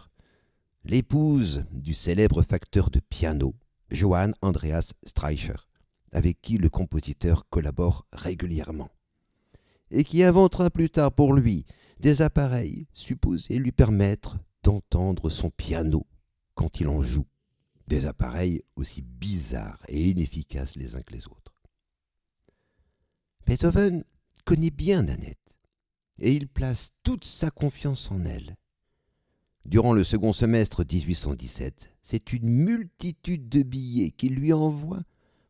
l'épouse 0.83 1.63
du 1.71 1.93
célèbre 1.93 2.41
facteur 2.41 2.89
de 2.89 2.99
piano, 2.99 3.55
Johann 3.91 4.33
Andreas 4.41 4.93
Streicher, 5.03 5.67
avec 6.11 6.41
qui 6.41 6.57
le 6.57 6.69
compositeur 6.69 7.47
collabore 7.49 8.05
régulièrement, 8.11 8.89
et 9.91 10.03
qui 10.03 10.23
inventera 10.23 10.69
plus 10.69 10.89
tard 10.89 11.11
pour 11.11 11.33
lui 11.33 11.65
des 11.99 12.21
appareils 12.21 12.87
supposés 12.93 13.57
lui 13.57 13.71
permettre 13.71 14.39
d'entendre 14.63 15.29
son 15.29 15.49
piano 15.49 16.07
quand 16.55 16.79
il 16.79 16.87
en 16.87 17.01
joue, 17.01 17.27
des 17.87 18.05
appareils 18.05 18.63
aussi 18.75 19.01
bizarres 19.01 19.83
et 19.87 20.09
inefficaces 20.09 20.75
les 20.75 20.95
uns 20.95 21.01
que 21.01 21.13
les 21.13 21.27
autres. 21.27 21.53
Beethoven 23.45 24.03
connaît 24.45 24.71
bien 24.71 25.03
Nanette, 25.03 25.57
et 26.19 26.33
il 26.33 26.47
place 26.47 26.91
toute 27.03 27.25
sa 27.25 27.51
confiance 27.51 28.11
en 28.11 28.23
elle. 28.23 28.55
Durant 29.65 29.93
le 29.93 30.03
second 30.03 30.33
semestre 30.33 30.83
1817, 30.83 31.91
c'est 32.01 32.33
une 32.33 32.49
multitude 32.49 33.47
de 33.47 33.61
billets 33.61 34.11
qu'il 34.11 34.35
lui 34.35 34.53
envoie 34.53 35.03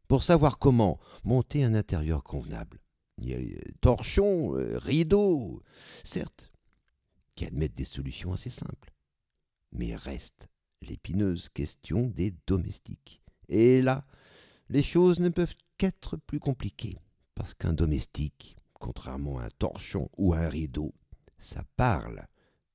pour 0.07 0.23
savoir 0.23 0.59
comment 0.59 0.99
monter 1.23 1.63
un 1.63 1.73
intérieur 1.73 2.23
convenable. 2.23 2.79
Il 3.17 3.29
y 3.29 3.33
a 3.33 3.61
torchons, 3.79 4.57
euh, 4.57 4.77
rideaux, 4.77 5.61
certes, 6.03 6.51
qui 7.35 7.45
admettent 7.45 7.77
des 7.77 7.85
solutions 7.85 8.33
assez 8.33 8.49
simples. 8.49 8.91
Mais 9.71 9.95
reste 9.95 10.49
l'épineuse 10.81 11.47
question 11.49 12.07
des 12.07 12.33
domestiques. 12.47 13.21
Et 13.47 13.81
là, 13.81 14.05
les 14.69 14.83
choses 14.83 15.19
ne 15.19 15.29
peuvent 15.29 15.55
qu'être 15.77 16.17
plus 16.17 16.39
compliquées, 16.39 16.97
parce 17.35 17.53
qu'un 17.53 17.73
domestique, 17.73 18.57
contrairement 18.73 19.39
à 19.39 19.45
un 19.45 19.49
torchon 19.59 20.09
ou 20.17 20.33
à 20.33 20.39
un 20.39 20.49
rideau, 20.49 20.93
ça 21.37 21.63
parle 21.77 22.27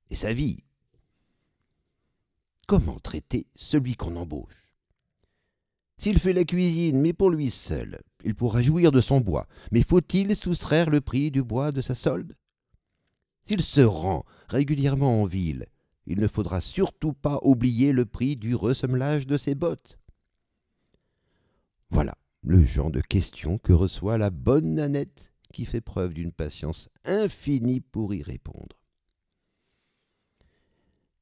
et 0.09 0.15
ça 0.15 0.33
vit. 0.33 0.63
Comment 2.67 2.99
traiter 2.99 3.47
celui 3.55 3.95
qu'on 3.95 4.17
embauche? 4.17 4.73
S'il 5.99 6.19
fait 6.19 6.33
la 6.33 6.45
cuisine, 6.45 7.01
mais 7.01 7.13
pour 7.13 7.31
lui 7.31 7.51
seul, 7.51 8.01
il 8.25 8.35
pourra 8.35 8.61
jouir 8.61 8.91
de 8.91 9.01
son 9.01 9.21
bois, 9.21 9.47
mais 9.71 9.83
faut-il 9.83 10.35
soustraire 10.35 10.91
le 10.91 11.01
prix 11.01 11.31
du 11.31 11.45
bois 11.45 11.71
de 11.71 11.81
sa 11.81 11.95
solde? 11.95 12.37
S'il 13.45 13.63
se 13.63 13.81
rend 13.81 14.25
régulièrement 14.49 15.23
en 15.23 15.27
ville, 15.27 15.67
il 16.07 16.19
ne 16.19 16.27
faudra 16.27 16.61
surtout 16.61 17.13
pas 17.13 17.39
oublier 17.43 17.93
le 17.93 18.05
prix 18.05 18.37
du 18.37 18.57
ressemelage 18.57 19.29
de 19.29 19.37
ses 19.37 19.55
bottes. 19.55 19.99
Voilà 21.91 22.17
le 22.43 22.65
genre 22.65 22.91
de 22.91 23.01
questions 23.01 23.59
que 23.59 23.73
reçoit 23.73 24.19
la 24.19 24.31
bonne 24.31 24.75
Nanette 24.75 25.33
qui 25.53 25.65
fait 25.65 25.81
preuve 25.81 26.15
d'une 26.15 26.33
patience 26.33 26.89
infinie 27.05 27.81
pour 27.81 28.15
y 28.15 28.23
répondre 28.23 28.77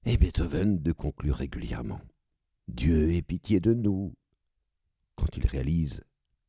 et 0.06 0.16
Beethoven 0.18 0.78
de 0.78 0.92
conclure 0.92 1.36
régulièrement 1.36 2.00
Dieu 2.68 3.12
ait 3.14 3.22
pitié 3.22 3.60
de 3.60 3.72
nous 3.72 4.14
quand 5.16 5.36
il 5.36 5.46
réalise 5.46 6.04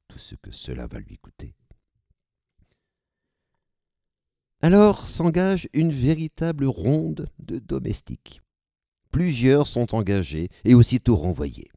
tout 0.07 0.17
ce 0.17 0.35
que 0.35 0.51
cela 0.51 0.87
va 0.87 0.99
lui 0.99 1.17
coûter. 1.17 1.55
Alors 4.61 5.07
s'engage 5.07 5.69
une 5.73 5.91
véritable 5.91 6.65
ronde 6.65 7.29
de 7.39 7.59
domestiques. 7.59 8.41
Plusieurs 9.11 9.67
sont 9.67 9.95
engagés 9.95 10.49
et 10.63 10.73
aussitôt 10.73 11.15
renvoyés. 11.15 11.69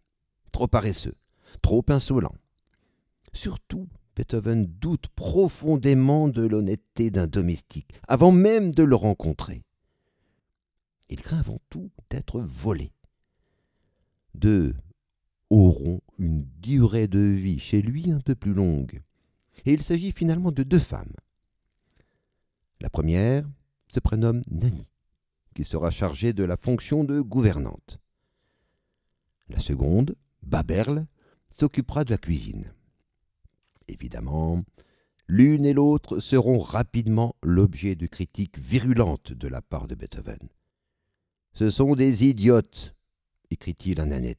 Trop 0.52 0.66
paresseux, 0.66 1.14
trop 1.62 1.84
insolents. 1.88 2.34
Surtout, 3.32 3.88
Beethoven 4.16 4.66
doute 4.66 5.08
profondément 5.14 6.28
de 6.28 6.42
l'honnêteté 6.42 7.10
d'un 7.10 7.28
domestique, 7.28 7.92
avant 8.08 8.32
même 8.32 8.72
de 8.72 8.82
le 8.82 8.96
rencontrer 8.96 9.62
il 11.08 11.22
craint 11.22 11.38
avant 11.38 11.60
tout 11.70 11.90
d'être 12.10 12.40
volé. 12.40 12.92
Deux 14.34 14.74
auront 15.50 16.00
une 16.18 16.44
durée 16.60 17.08
de 17.08 17.20
vie 17.20 17.58
chez 17.58 17.80
lui 17.82 18.10
un 18.10 18.20
peu 18.20 18.34
plus 18.34 18.52
longue, 18.52 19.00
et 19.64 19.72
il 19.72 19.82
s'agit 19.82 20.12
finalement 20.12 20.52
de 20.52 20.62
deux 20.62 20.78
femmes. 20.78 21.14
La 22.80 22.90
première 22.90 23.48
se 23.88 24.00
prénomme 24.00 24.42
Nanny, 24.50 24.86
qui 25.54 25.64
sera 25.64 25.90
chargée 25.90 26.32
de 26.32 26.44
la 26.44 26.56
fonction 26.56 27.04
de 27.04 27.20
gouvernante. 27.20 27.98
La 29.48 29.58
seconde, 29.58 30.14
Baberle, 30.42 31.06
s'occupera 31.58 32.04
de 32.04 32.10
la 32.10 32.18
cuisine. 32.18 32.72
Évidemment, 33.88 34.62
l'une 35.26 35.64
et 35.64 35.72
l'autre 35.72 36.20
seront 36.20 36.58
rapidement 36.58 37.34
l'objet 37.42 37.94
de 37.94 38.06
critiques 38.06 38.58
virulentes 38.58 39.32
de 39.32 39.48
la 39.48 39.62
part 39.62 39.88
de 39.88 39.94
Beethoven. 39.94 40.48
Ce 41.58 41.70
sont 41.70 41.96
des 41.96 42.24
idiotes, 42.24 42.94
écrit-il 43.50 44.00
à 44.00 44.06
Nanette. 44.06 44.38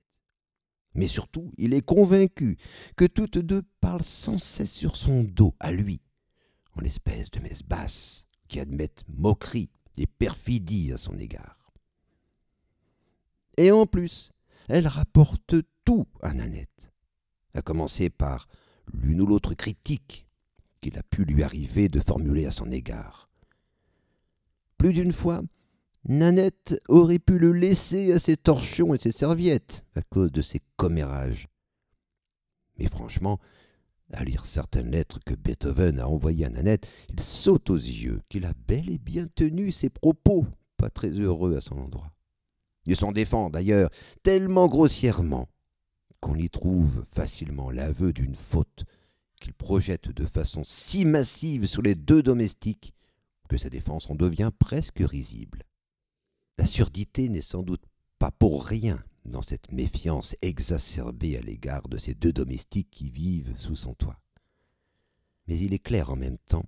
Mais 0.94 1.10
surtout, 1.10 1.52
il 1.58 1.74
est 1.74 1.82
convaincu 1.82 2.56
que 2.96 3.04
toutes 3.04 3.40
deux 3.40 3.64
parlent 3.82 4.06
sans 4.06 4.38
cesse 4.38 4.72
sur 4.72 4.96
son 4.96 5.26
dos, 5.26 5.54
à 5.60 5.74
lui, 5.74 6.00
en 6.78 6.82
espèce 6.82 7.30
de 7.30 7.42
messe 7.42 7.62
basse, 7.62 8.26
qui 8.48 8.62
admettent 8.62 9.04
moquerie 9.10 9.70
et 9.98 10.08
perfidie 10.08 10.94
à 10.94 10.98
son 10.98 11.18
égard. 11.18 11.74
Et 13.58 13.70
en 13.70 13.86
plus, 13.86 14.32
elle 14.70 14.88
rapporte 14.88 15.56
tout 15.84 16.08
à 16.22 16.34
Nanette, 16.34 16.90
à 17.54 17.62
commencer 17.62 18.10
par 18.10 18.48
l'une 18.94 19.20
ou 19.20 19.26
l'autre 19.26 19.56
critique 19.56 20.26
qu'il 20.80 20.98
a 20.98 21.04
pu 21.04 21.26
lui 21.26 21.44
arriver 21.44 21.90
de 21.90 22.00
formuler 22.00 22.46
à 22.46 22.52
son 22.52 22.72
égard. 22.72 23.30
Plus 24.78 24.94
d'une 24.94 25.12
fois, 25.12 25.42
Nanette 26.08 26.82
aurait 26.88 27.20
pu 27.20 27.38
le 27.38 27.52
laisser 27.52 28.14
à 28.14 28.20
ses 28.20 28.38
torchons 28.38 28.94
et 28.94 29.00
ses 29.00 29.12
serviettes 29.12 29.86
à 29.96 30.02
cause 30.02 30.32
de 30.32 30.42
ses 30.42 30.62
commérages. 30.78 31.48
Mais 32.78 32.88
franchement, 32.88 33.40
à 34.14 34.24
lire 34.24 34.46
certaines 34.46 34.92
lettres 34.92 35.20
que 35.26 35.36
Beethoven 35.36 36.00
a 36.00 36.08
envoyées 36.08 36.46
à 36.46 36.50
Nanette, 36.50 36.88
il 37.10 37.20
saute 37.20 37.70
aux 37.70 37.76
yeux 37.76 38.22
qu'il 38.30 38.46
a 38.46 38.54
bel 38.68 38.90
et 38.90 38.98
bien 38.98 39.28
tenu 39.36 39.72
ses 39.72 39.90
propos, 39.90 40.46
pas 40.78 40.90
très 40.90 41.10
heureux 41.10 41.56
à 41.56 41.62
son 41.62 41.78
endroit. 41.78 42.12
Il 42.86 42.96
s'en 42.96 43.12
défend 43.12 43.50
d'ailleurs 43.50 43.90
tellement 44.24 44.68
grossièrement 44.68 45.50
qu'on 46.22 46.36
y 46.36 46.50
trouve 46.50 47.06
facilement 47.14 47.70
l'aveu 47.70 48.14
d'une 48.14 48.36
faute 48.36 48.86
qu'il 49.40 49.54
projette 49.54 50.10
de 50.10 50.26
façon 50.26 50.64
si 50.64 51.06
massive 51.06 51.66
sur 51.66 51.82
les 51.82 51.96
deux 51.96 52.24
domestiques 52.24 52.94
que 53.48 53.58
sa 53.58 53.70
défense 53.70 54.10
en 54.10 54.16
devient 54.16 54.52
presque 54.58 55.00
risible. 55.00 55.64
La 56.60 56.66
surdité 56.66 57.30
n'est 57.30 57.40
sans 57.40 57.64
doute 57.64 57.86
pas 58.18 58.32
pour 58.32 58.66
rien 58.66 59.02
dans 59.24 59.42
cette 59.42 59.72
méfiance 59.72 60.36
exacerbée 60.42 61.38
à 61.38 61.42
l'égard 61.42 61.88
de 61.88 61.96
ces 61.96 62.14
deux 62.14 62.34
domestiques 62.34 62.90
qui 62.92 63.12
vivent 63.12 63.54
sous 63.56 63.78
son 63.78 63.94
toit. 63.94 64.20
Mais 65.48 65.58
il 65.58 65.74
est 65.74 65.80
clair 65.80 66.10
en 66.10 66.18
même 66.18 66.38
temps 66.38 66.66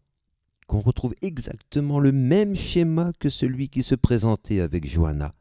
qu'on 0.65 0.79
retrouve 0.79 1.13
exactement 1.21 1.99
le 1.99 2.13
même 2.13 2.55
schéma 2.55 3.11
que 3.19 3.29
celui 3.29 3.67
qui 3.67 3.83
se 3.83 3.93
présentait 3.93 4.61
avec 4.61 4.87
Johanna 4.87 5.35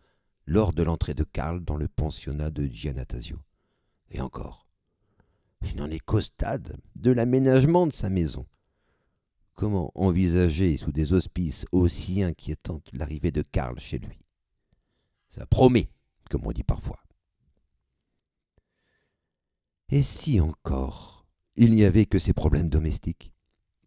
lors 0.47 0.73
de 0.73 0.83
l'entrée 0.83 1.15
de 1.15 1.23
Karl 1.23 1.63
dans 1.63 1.77
le 1.77 1.87
pensionnat 1.87 2.51
de 2.51 2.67
Giannatasio. 2.67 3.39
Et 4.11 4.21
encore, 4.21 4.67
il 5.63 5.77
n'en 5.77 5.89
est 5.91 6.01
qu'au 6.01 6.21
stade 6.21 6.77
de 6.97 7.13
l'aménagement 7.13 7.87
de 7.87 7.93
sa 7.93 8.11
maison. 8.11 8.49
Comment 9.55 9.93
envisager 9.95 10.77
sous 10.77 10.91
des 10.91 11.13
auspices 11.13 11.67
aussi 11.71 12.25
inquiétants 12.25 12.83
l'arrivée 12.93 13.31
de 13.31 13.43
Karl 13.43 13.79
chez 13.79 14.01
lui? 14.01 14.19
Ça 15.31 15.47
promet, 15.47 15.89
comme 16.29 16.47
on 16.47 16.53
dit 16.53 16.65
parfois. 16.65 17.03
Et 19.89 20.03
si 20.03 20.41
encore 20.41 21.27
il 21.57 21.73
n'y 21.73 21.85
avait 21.85 22.07
que 22.07 22.19
ces 22.19 22.33
problèmes 22.33 22.69
domestiques? 22.69 23.33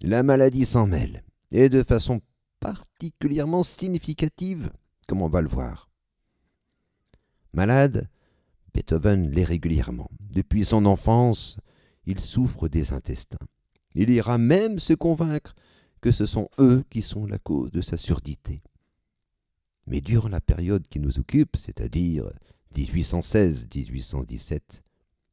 La 0.02 0.22
maladie 0.22 0.66
s'en 0.66 0.86
mêle, 0.86 1.24
et 1.52 1.70
de 1.70 1.82
façon 1.82 2.22
particulièrement 2.60 3.64
significative, 3.64 4.72
comme 5.08 5.22
on 5.22 5.30
va 5.30 5.42
le 5.42 5.48
voir. 5.48 5.90
Malade, 7.54 8.10
Beethoven 8.74 9.30
l'est 9.32 9.44
régulièrement. 9.44 10.10
Depuis 10.20 10.66
son 10.66 10.86
enfance, 10.86 11.58
il 12.06 12.20
souffre 12.20 12.68
des 12.68 12.92
intestins. 12.92 13.38
Il 13.96 14.10
ira 14.10 14.38
même 14.38 14.80
se 14.80 14.94
convaincre 14.94 15.56
que 16.02 16.12
ce 16.12 16.26
sont 16.26 16.50
eux 16.60 16.84
qui 16.90 17.02
sont 17.02 17.26
la 17.26 17.40
cause 17.40 17.72
de 17.72 17.82
sa 17.82 17.98
surdité. 17.98 18.62
Mais 19.86 20.02
durant 20.02 20.30
la 20.30 20.42
période 20.42 20.88
qui 20.88 21.00
nous 21.00 21.20
occupe, 21.20 21.58
c'est-à-dire 21.58 22.32
1816-1817, 22.76 24.82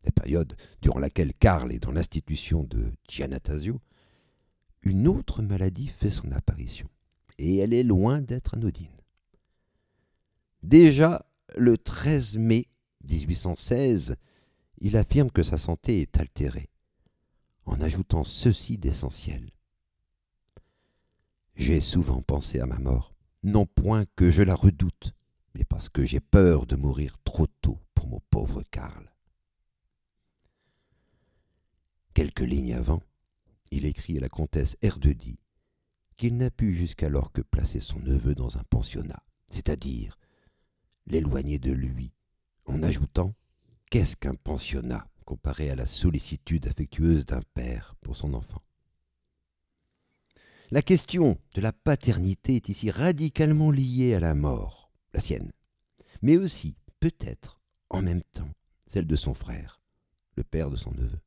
la 0.05 0.13
période 0.13 0.57
durant 0.81 0.99
laquelle 0.99 1.35
Karl 1.35 1.73
est 1.73 1.79
dans 1.79 1.93
l'institution 1.93 2.65
de 2.65 2.93
Giannatasio, 3.09 3.81
une 4.83 5.07
autre 5.07 5.43
maladie 5.43 5.89
fait 5.89 6.11
son 6.11 6.33
apparition, 6.33 6.89
et 7.39 7.59
elle 7.59 7.75
est 7.75 7.83
loin 7.83 8.21
d'être 8.21 8.55
anodine. 8.55 8.89
Déjà 10.63 11.27
le 11.57 11.79
13 11.79 12.39
mai 12.39 12.67
1816, 13.09 14.17
il 14.81 14.97
affirme 14.97 15.31
que 15.31 15.43
sa 15.43 15.59
santé 15.59 16.01
est 16.01 16.19
altérée, 16.19 16.71
en 17.67 17.81
ajoutant 17.81 18.25
ceci 18.25 18.79
d'essentiel. 18.79 19.51
J'ai 21.55 21.81
souvent 21.81 22.23
pensé 22.23 22.61
à 22.61 22.67
ma 22.67 22.79
mort, 22.79 23.15
non 23.43 23.67
point 23.67 24.05
que 24.17 24.31
je 24.31 24.43
la 24.43 24.55
redoute, 24.55 25.15
mais 25.55 25.65
parce 25.65 25.89
que 25.89 26.05
j'ai 26.05 26.21
peur 26.21 26.67
de 26.67 26.77
mourir 26.77 27.17
trop 27.25 27.47
tôt 27.61 27.79
pour 27.95 28.09
mon 28.09 28.21
pauvre 28.31 28.63
Karl. 28.71 29.11
Quelques 32.15 32.41
lignes 32.41 32.75
avant, 32.75 33.03
il 33.71 33.85
écrit 33.85 34.19
à 34.19 34.21
la 34.21 34.29
comtesse 34.29 34.77
Erdedy 34.83 35.39
qu'il 36.17 36.37
n'a 36.37 36.51
pu 36.51 36.75
jusqu'alors 36.75 37.33
que 37.33 37.41
placer 37.41 37.81
son 37.81 37.99
neveu 38.01 38.35
dans 38.35 38.59
un 38.59 38.65
pensionnat, 38.65 39.23
c'est-à-dire 39.49 40.19
l'éloigner 41.07 41.59
de 41.59 41.73
lui, 41.73 42.13
en 42.67 42.83
ajoutant 42.83 43.35
Qu'est-ce 43.91 44.15
qu'un 44.15 44.37
pensionnat 44.37 45.09
comparé 45.25 45.69
à 45.69 45.75
la 45.75 45.85
sollicitude 45.85 46.69
affectueuse 46.69 47.27
d'un 47.27 47.43
père 47.55 47.97
pour 48.03 48.15
son 48.15 48.35
enfant? 48.35 48.63
La 50.73 50.83
question 50.83 51.37
de 51.55 51.61
la 51.61 51.73
paternité 51.73 52.55
est 52.55 52.69
ici 52.69 52.93
radicalement 52.93 53.73
liée 53.73 54.15
à 54.15 54.21
la 54.21 54.37
mort, 54.37 54.93
la 55.13 55.19
sienne, 55.19 55.51
mais 56.23 56.37
aussi, 56.37 56.77
peut-être, 57.01 57.61
en 57.89 58.03
même 58.03 58.23
temps, 58.33 58.53
celle 58.87 59.09
de 59.09 59.17
son 59.17 59.35
frère, 59.35 59.81
le 60.37 60.45
père 60.45 60.71
de 60.71 60.77
son 60.77 60.93
neveu. 60.93 61.19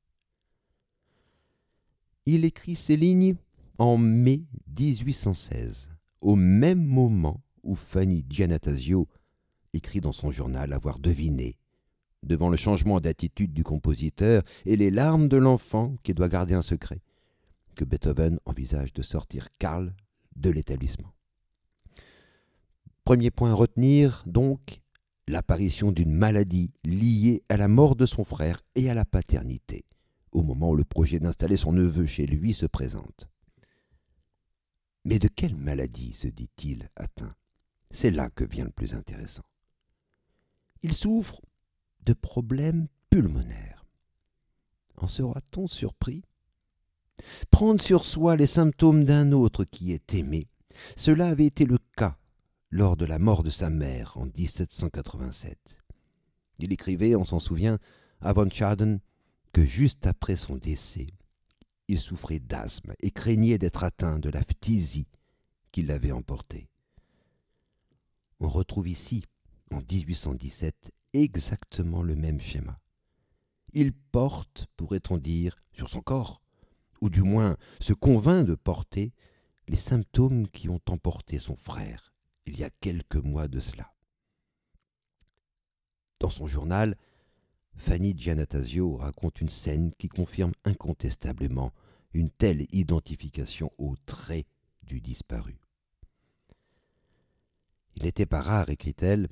Il 2.26 2.46
écrit 2.46 2.78
ces 2.78 2.96
lignes 2.96 3.36
en 3.80 3.98
mai 3.98 4.46
1816, 4.80 5.90
au 6.22 6.38
même 6.38 6.82
moment 6.82 7.44
où 7.64 7.76
Fanny 7.76 8.26
Giannatasio 8.30 9.10
écrit 9.74 10.00
dans 10.00 10.14
son 10.14 10.32
journal 10.32 10.72
avoir 10.72 11.00
deviné, 11.00 11.58
devant 12.24 12.50
le 12.50 12.56
changement 12.56 13.02
d'attitude 13.02 13.52
du 13.52 13.66
compositeur 13.66 14.44
et 14.66 14.78
les 14.78 14.90
larmes 14.90 15.28
de 15.28 15.36
l'enfant 15.36 15.98
qui 16.04 16.14
doit 16.14 16.30
garder 16.30 16.54
un 16.54 16.62
secret, 16.62 17.02
que 17.74 17.86
Beethoven 17.86 18.40
envisage 18.46 18.94
de 18.94 19.02
sortir 19.02 19.50
Karl 19.60 19.94
de 20.36 20.50
l'établissement. 20.50 21.14
Premier 23.04 23.32
point 23.32 23.52
à 23.52 23.56
retenir, 23.56 24.24
donc, 24.26 24.82
l'apparition 25.28 25.92
d'une 25.92 26.14
maladie 26.14 26.72
liée 26.84 27.44
à 27.50 27.58
la 27.58 27.68
mort 27.68 27.96
de 27.96 28.06
son 28.06 28.24
frère 28.24 28.62
et 28.76 28.90
à 28.90 28.94
la 28.94 29.06
paternité 29.06 29.86
au 30.34 30.42
moment 30.42 30.72
où 30.72 30.76
le 30.76 30.84
projet 30.84 31.20
d'installer 31.20 31.58
son 31.58 31.72
neveu 31.72 32.06
chez 32.06 32.26
lui 32.26 32.54
se 32.54 32.66
présente. 32.66 33.30
Mais 35.06 35.20
de 35.20 35.28
quelle 35.28 35.56
maladie 35.56 36.14
se 36.14 36.28
dit-il 36.28 36.90
atteint? 36.96 37.36
C'est 37.92 38.12
là 38.12 38.30
que 38.30 38.44
vient 38.44 38.66
le 38.66 38.72
plus 38.72 38.96
intéressant. 38.96 39.44
Il 40.82 40.94
souffre 40.94 41.42
de 42.02 42.14
problèmes 42.14 42.88
pulmonaires. 43.10 43.86
En 44.98 45.08
sera-t-on 45.08 45.68
surpris? 45.68 46.24
Prendre 47.52 47.82
sur 47.82 48.06
soi 48.06 48.36
les 48.36 48.48
symptômes 48.48 49.06
d'un 49.06 49.32
autre 49.32 49.64
qui 49.64 49.92
est 49.92 50.14
aimé, 50.14 50.48
cela 50.96 51.30
avait 51.30 51.46
été 51.46 51.66
le 51.66 51.78
cas 51.96 52.18
lors 52.72 52.98
de 52.98 53.06
la 53.06 53.20
mort 53.20 53.44
de 53.44 53.50
sa 53.50 53.70
mère 53.70 54.18
en 54.18 54.26
1787. 54.26 55.78
Il 56.60 56.74
écrivait, 56.74 57.16
on 57.16 57.26
s'en 57.26 57.40
souvient, 57.40 57.78
à 58.22 58.34
von 58.34 58.50
Schaden 58.50 59.00
que 59.52 59.66
juste 59.66 60.08
après 60.08 60.36
son 60.36 60.56
décès, 60.56 61.08
il 61.88 62.00
souffrait 62.00 62.40
d'asthme 62.40 62.94
et 63.02 63.12
craignait 63.12 63.58
d'être 63.58 63.84
atteint 63.84 64.18
de 64.18 64.30
la 64.30 64.42
phtisie 64.42 65.08
qui 65.72 65.84
l'avait 65.84 66.12
emporté. 66.12 66.70
On 68.40 68.50
retrouve 68.50 68.88
ici, 68.88 69.24
en 69.72 69.80
1817, 69.80 70.92
exactement 71.14 72.02
le 72.02 72.16
même 72.16 72.42
schéma. 72.42 72.80
Il 73.74 73.94
porte, 73.94 74.68
pourrait-on 74.78 75.18
dire, 75.18 75.58
sur 75.72 75.90
son 75.90 76.02
corps, 76.02 76.43
ou 77.04 77.10
du 77.10 77.22
moins 77.22 77.58
se 77.82 77.92
convainc 77.92 78.48
de 78.48 78.56
porter, 78.56 79.12
les 79.68 79.76
symptômes 79.76 80.48
qui 80.48 80.70
ont 80.70 80.80
emporté 80.88 81.38
son 81.38 81.58
frère 81.58 82.14
il 82.46 82.58
y 82.58 82.64
a 82.64 82.70
quelques 82.70 83.18
mois 83.18 83.50
de 83.50 83.60
cela. 83.60 83.92
Dans 86.22 86.30
son 86.30 86.48
journal, 86.48 86.96
Fanny 87.76 88.14
Giannatasio 88.18 88.96
raconte 88.96 89.42
une 89.42 89.50
scène 89.50 89.92
qui 89.98 90.08
confirme 90.08 90.54
incontestablement 90.64 91.74
une 92.14 92.30
telle 92.30 92.68
identification 92.72 93.70
au 93.78 93.96
trait 94.06 94.46
du 94.84 95.02
disparu. 95.02 95.60
Il 97.98 98.04
n'était 98.04 98.26
pas 98.26 98.42
rare, 98.42 98.70
écrit-elle, 98.70 99.28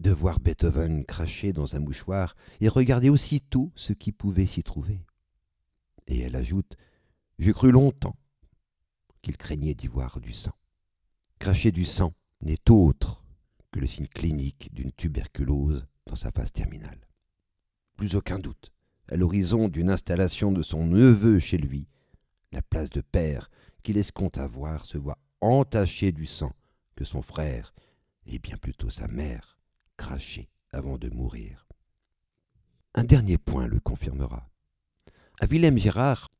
de 0.00 0.10
voir 0.10 0.40
Beethoven 0.40 1.04
cracher 1.04 1.52
dans 1.52 1.76
un 1.76 1.80
mouchoir 1.80 2.34
et 2.62 2.68
regarder 2.68 3.10
aussitôt 3.10 3.70
ce 3.74 3.92
qui 3.92 4.10
pouvait 4.10 4.46
s'y 4.46 4.62
trouver. 4.62 5.04
Et 6.06 6.20
elle 6.20 6.36
ajoute 6.36 6.78
J'ai 7.38 7.52
cru 7.52 7.70
longtemps 7.70 8.16
qu'il 9.22 9.36
craignait 9.36 9.74
d'y 9.74 9.88
voir 9.88 10.20
du 10.20 10.32
sang. 10.32 10.54
Cracher 11.38 11.72
du 11.72 11.84
sang 11.84 12.12
n'est 12.40 12.70
autre 12.70 13.24
que 13.72 13.80
le 13.80 13.86
signe 13.86 14.08
clinique 14.08 14.72
d'une 14.72 14.92
tuberculose 14.92 15.86
dans 16.06 16.16
sa 16.16 16.30
phase 16.30 16.52
terminale 16.52 17.04
plus 17.96 18.16
aucun 18.16 18.38
doute, 18.38 18.72
à 19.08 19.16
l'horizon 19.16 19.68
d'une 19.68 19.90
installation 19.90 20.52
de 20.52 20.62
son 20.62 20.86
neveu 20.86 21.38
chez 21.38 21.58
lui, 21.58 21.88
la 22.52 22.62
place 22.62 22.90
de 22.90 23.00
père 23.00 23.50
qu'il 23.82 23.98
escompte 23.98 24.38
avoir 24.38 24.84
se 24.84 24.98
voit 24.98 25.18
entachée 25.40 26.12
du 26.12 26.26
sang 26.26 26.52
que 26.96 27.04
son 27.04 27.22
frère, 27.22 27.74
et 28.26 28.38
bien 28.38 28.56
plutôt 28.56 28.90
sa 28.90 29.08
mère, 29.08 29.58
crachait 29.96 30.48
avant 30.70 30.96
de 30.96 31.10
mourir. 31.10 31.66
Un 32.94 33.04
dernier 33.04 33.38
point 33.38 33.66
le 33.66 33.80
confirmera. 33.80 34.48
À 35.40 35.46
Willem 35.46 35.76
Gérard, 35.78 36.30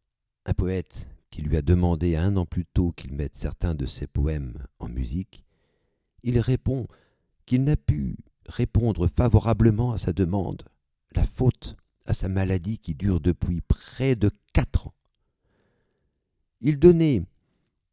un 0.47 0.55
poète 0.55 1.09
qui 1.31 1.43
lui 1.43 1.57
a 1.57 1.63
demandé 1.63 2.17
un 2.17 2.37
an 2.37 2.47
plus 2.47 2.65
tôt 2.65 2.93
qu'il 2.93 3.13
mette 3.13 3.37
certains 3.37 3.75
de 3.75 3.87
ses 3.87 4.07
poèmes 4.07 4.59
en 4.79 4.89
musique, 4.89 5.45
il 6.23 6.39
répond 6.39 6.87
qu'il 7.47 7.65
n'a 7.65 7.77
pu 7.77 8.17
répondre 8.47 9.07
favorablement 9.09 9.93
à 9.93 9.99
sa 9.99 10.13
demande 10.13 10.63
la 11.13 11.25
faute 11.25 11.77
à 12.07 12.13
sa 12.13 12.29
maladie 12.29 12.79
qui 12.79 12.95
dure 12.95 13.21
depuis 13.21 13.61
près 13.63 14.15
de 14.15 14.31
quatre 14.53 14.89
ans. 14.89 14.95
Il 16.61 16.79
donnait 16.79 17.23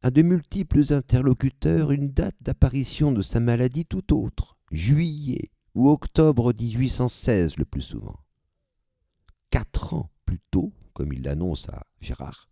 à 0.02 0.12
de 0.12 0.22
multiples 0.22 0.94
interlocuteurs 0.94 1.92
une 1.92 2.12
date 2.12 2.36
d'apparition 2.42 3.12
de 3.12 3.22
sa 3.22 3.40
maladie 3.40 3.86
tout 3.86 4.14
autre, 4.14 4.58
juillet 4.72 5.52
ou 5.76 5.90
octobre 5.90 6.54
1816 6.54 7.58
le 7.58 7.66
plus 7.66 7.82
souvent. 7.82 8.20
Quatre 9.50 9.94
ans 9.94 10.10
tôt, 10.52 10.74
comme 10.94 11.14
il 11.14 11.24
l'annonce 11.24 11.70
à 11.70 11.86
Gérard, 12.00 12.50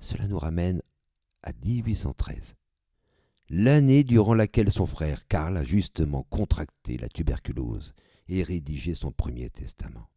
cela 0.00 0.26
nous 0.26 0.38
ramène 0.38 0.82
à 1.42 1.52
1813, 1.64 2.54
l'année 3.50 4.04
durant 4.04 4.34
laquelle 4.34 4.70
son 4.70 4.86
frère 4.86 5.26
Karl 5.28 5.56
a 5.56 5.64
justement 5.64 6.24
contracté 6.24 6.96
la 6.96 7.08
tuberculose 7.08 7.94
et 8.28 8.42
rédigé 8.42 8.94
son 8.94 9.12
premier 9.12 9.50
testament. 9.50 10.08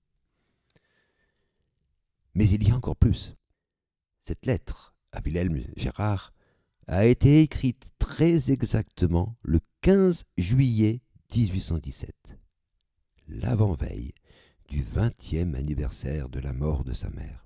Mais 2.36 2.48
il 2.50 2.68
y 2.68 2.72
a 2.72 2.76
encore 2.76 2.96
plus. 2.96 3.36
Cette 4.24 4.46
lettre 4.46 4.94
à 5.12 5.22
Wilhelm 5.22 5.64
Gérard 5.76 6.34
a 6.88 7.06
été 7.06 7.42
écrite 7.42 7.88
très 8.00 8.52
exactement 8.52 9.36
le 9.42 9.60
15 9.82 10.24
juillet 10.38 11.02
1817, 11.36 12.38
l'avant-veille 13.28 14.14
du 14.68 14.84
vingtième 14.84 15.56
anniversaire 15.56 16.30
de 16.30 16.40
la 16.40 16.54
mort 16.54 16.84
de 16.84 16.94
sa 16.94 17.10
mère. 17.10 17.46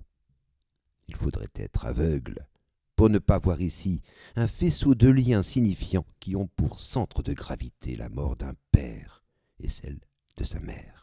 Il 1.08 1.16
faudrait 1.16 1.48
être 1.54 1.86
aveugle 1.86 2.46
pour 2.96 3.10
ne 3.10 3.18
pas 3.18 3.38
voir 3.38 3.60
ici 3.60 4.02
un 4.36 4.46
faisceau 4.46 4.94
de 4.94 5.08
liens 5.08 5.42
signifiants 5.42 6.06
qui 6.20 6.36
ont 6.36 6.48
pour 6.56 6.80
centre 6.80 7.22
de 7.22 7.32
gravité 7.32 7.96
la 7.96 8.08
mort 8.08 8.36
d'un 8.36 8.54
père 8.70 9.24
et 9.58 9.68
celle 9.68 10.00
de 10.36 10.44
sa 10.44 10.60
mère. 10.60 11.01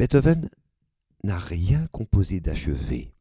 Beethoven 0.00 0.48
n'a 1.24 1.38
rien 1.38 1.86
composé 1.88 2.40
d'achevé 2.40 3.12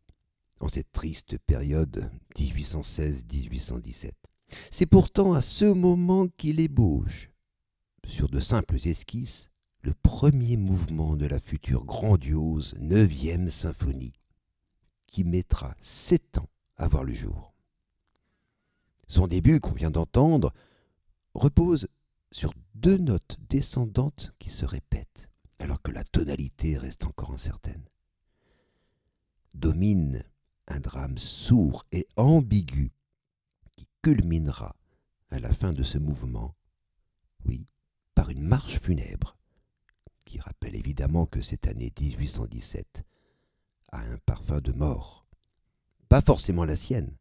en 0.61 0.69
cette 0.69 0.93
triste 0.93 1.37
période 1.39 2.09
1816-1817. 2.37 4.11
C'est 4.71 4.85
pourtant 4.85 5.33
à 5.33 5.41
ce 5.41 5.65
moment 5.65 6.29
qu'il 6.37 6.61
ébauche, 6.61 7.31
sur 8.07 8.29
de 8.29 8.39
simples 8.39 8.77
esquisses, 8.87 9.49
le 9.81 9.93
premier 9.93 10.55
mouvement 10.55 11.17
de 11.17 11.25
la 11.25 11.41
future 11.41 11.83
grandiose 11.83 12.75
neuvième 12.79 13.49
symphonie, 13.49 14.13
qui 15.05 15.25
mettra 15.25 15.75
sept 15.81 16.37
ans 16.37 16.47
à 16.77 16.87
voir 16.87 17.03
le 17.03 17.13
jour. 17.13 17.51
Son 19.09 19.27
début, 19.27 19.59
qu'on 19.59 19.73
vient 19.73 19.91
d'entendre, 19.91 20.53
repose 21.33 21.89
sur 22.31 22.53
deux 22.73 22.97
notes 22.97 23.35
descendantes 23.49 24.31
qui 24.39 24.49
se 24.49 24.63
répètent, 24.63 25.28
alors 25.59 25.81
que 25.81 25.91
la 25.91 26.03
tonalité 26.03 26.77
reste 26.77 27.05
encore 27.05 27.31
incertaine. 27.31 27.83
Domine 29.53 30.23
un 30.67 30.79
drame 30.79 31.17
sourd 31.17 31.85
et 31.91 32.07
ambigu 32.15 32.91
qui 33.71 33.87
culminera 34.01 34.75
à 35.31 35.39
la 35.39 35.51
fin 35.51 35.73
de 35.73 35.83
ce 35.83 35.97
mouvement, 35.97 36.55
oui, 37.45 37.67
par 38.15 38.29
une 38.29 38.43
marche 38.43 38.79
funèbre, 38.79 39.37
qui 40.25 40.39
rappelle 40.39 40.75
évidemment 40.75 41.25
que 41.25 41.41
cette 41.41 41.67
année 41.67 41.91
1817 41.99 43.03
a 43.91 43.99
un 43.99 44.17
parfum 44.17 44.61
de 44.61 44.71
mort, 44.71 45.27
pas 46.07 46.21
forcément 46.21 46.65
la 46.65 46.75
sienne, 46.75 47.15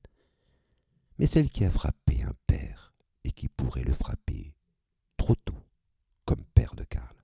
mais 1.18 1.27
celle 1.27 1.51
qui 1.51 1.64
a 1.64 1.70
frappé 1.70 2.22
un 2.22 2.35
père 2.46 2.94
et 3.24 3.33
qui 3.33 3.48
pourrait 3.48 3.85
le 3.85 3.94
frapper 3.94 4.55
trop 5.16 5.35
tôt, 5.35 5.62
comme 6.24 6.44
père 6.55 6.74
de 6.74 6.85
Karl. 6.85 7.17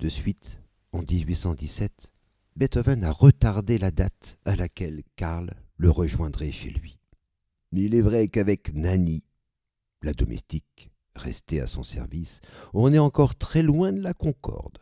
De 0.00 0.08
suite, 0.08 0.58
en 0.92 1.02
1817, 1.02 2.10
Beethoven 2.56 3.04
a 3.04 3.12
retardé 3.12 3.76
la 3.76 3.90
date 3.90 4.38
à 4.46 4.56
laquelle 4.56 5.02
Karl 5.16 5.52
le 5.76 5.90
rejoindrait 5.90 6.52
chez 6.52 6.70
lui. 6.70 6.98
Il 7.72 7.94
est 7.94 8.00
vrai 8.00 8.28
qu'avec 8.28 8.72
Nanny, 8.74 9.22
la 10.02 10.14
domestique 10.14 10.90
restée 11.14 11.60
à 11.60 11.66
son 11.66 11.82
service, 11.82 12.40
on 12.72 12.94
est 12.94 12.98
encore 12.98 13.36
très 13.36 13.62
loin 13.62 13.92
de 13.92 14.00
la 14.00 14.14
concorde. 14.14 14.78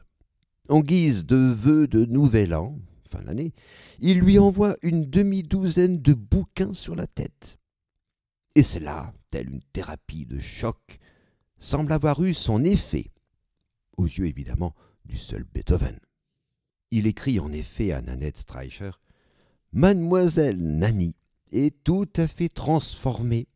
En 0.68 0.80
guise 0.82 1.26
de 1.26 1.36
vœu 1.36 1.88
de 1.88 2.04
nouvel 2.04 2.54
an, 2.54 2.78
fin 3.10 3.20
l'année, 3.22 3.52
il 3.98 4.20
lui 4.20 4.38
envoie 4.38 4.76
une 4.82 5.10
demi-douzaine 5.10 6.00
de 6.00 6.14
bouquins 6.14 6.74
sur 6.74 6.94
la 6.94 7.08
tête. 7.08 7.58
Et 8.54 8.62
cela, 8.62 9.12
telle 9.32 9.50
une 9.50 9.62
thérapie 9.72 10.26
de 10.26 10.38
choc, 10.38 11.00
semble 11.58 11.92
avoir 11.92 12.22
eu 12.22 12.34
son 12.34 12.64
effet 12.64 13.10
aux 13.96 14.06
yeux 14.06 14.26
évidemment 14.26 14.76
du 15.08 15.16
seul 15.16 15.44
Beethoven. 15.44 15.98
Il 16.90 17.06
écrit 17.06 17.40
en 17.40 17.52
effet 17.52 17.92
à 17.92 18.00
Nanette 18.00 18.38
Streicher 18.38 18.92
Mademoiselle 19.72 20.58
Nanny 20.58 21.16
est 21.52 21.82
tout 21.84 22.08
à 22.16 22.26
fait 22.26 22.48
transformée 22.48 23.48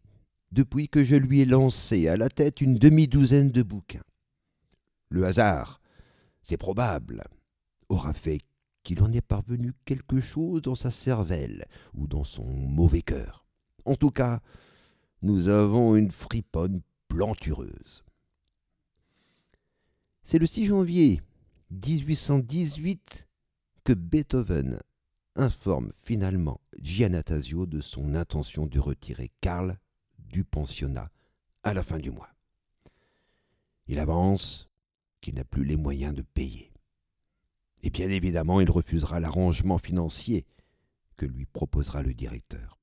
depuis 0.51 0.89
que 0.89 1.05
je 1.05 1.17
lui 1.17 1.41
ai 1.41 1.45
lancé 1.45 2.09
à 2.09 2.17
la 2.17 2.29
tête 2.29 2.61
une 2.61 2.77
demi-douzaine 2.77 3.51
de 3.51 3.63
bouquins. 3.63 4.05
Le 5.09 5.25
hasard, 5.25 5.81
c'est 6.43 6.57
probable, 6.57 7.25
aura 7.89 8.13
fait 8.13 8.41
qu'il 8.83 9.03
en 9.03 9.13
est 9.13 9.23
parvenu 9.23 9.73
quelque 9.85 10.21
chose 10.21 10.61
dans 10.63 10.75
sa 10.75 10.91
cervelle 10.91 11.65
ou 11.95 12.07
dans 12.07 12.25
son 12.25 12.45
mauvais 12.45 13.03
cœur. 13.03 13.47
En 13.85 13.95
tout 13.95 14.11
cas, 14.11 14.41
nous 15.23 15.49
avons 15.49 15.97
une 15.97 16.11
friponne 16.11 16.83
plantureuse. 17.09 18.05
C'est 20.23 20.39
le 20.39 20.47
6 20.47 20.67
janvier 20.67 21.21
1818 21.73 23.29
que 23.85 23.93
Beethoven 23.95 24.79
informe 25.35 25.93
finalement 26.03 26.61
Giannatasio 26.79 27.67
de 27.67 27.81
son 27.81 28.15
intention 28.15 28.67
de 28.67 28.79
retirer 28.79 29.31
Karl 29.41 29.79
du 30.19 30.45
pensionnat 30.45 31.11
à 31.63 31.73
la 31.73 31.83
fin 31.83 31.99
du 31.99 32.11
mois. 32.11 32.29
Il 33.87 33.99
avance 33.99 34.69
qu'il 35.21 35.35
n'a 35.35 35.45
plus 35.45 35.65
les 35.65 35.77
moyens 35.77 36.15
de 36.15 36.23
payer. 36.23 36.73
Et 37.83 37.91
bien 37.91 38.11
évidemment, 38.11 38.61
il 38.61 38.71
refusera 38.71 39.19
l'arrangement 39.19 39.79
financier 39.79 40.47
que 41.17 41.27
lui 41.27 41.47
proposera 41.47 42.03
le 42.03 42.15
directeur. 42.15 42.79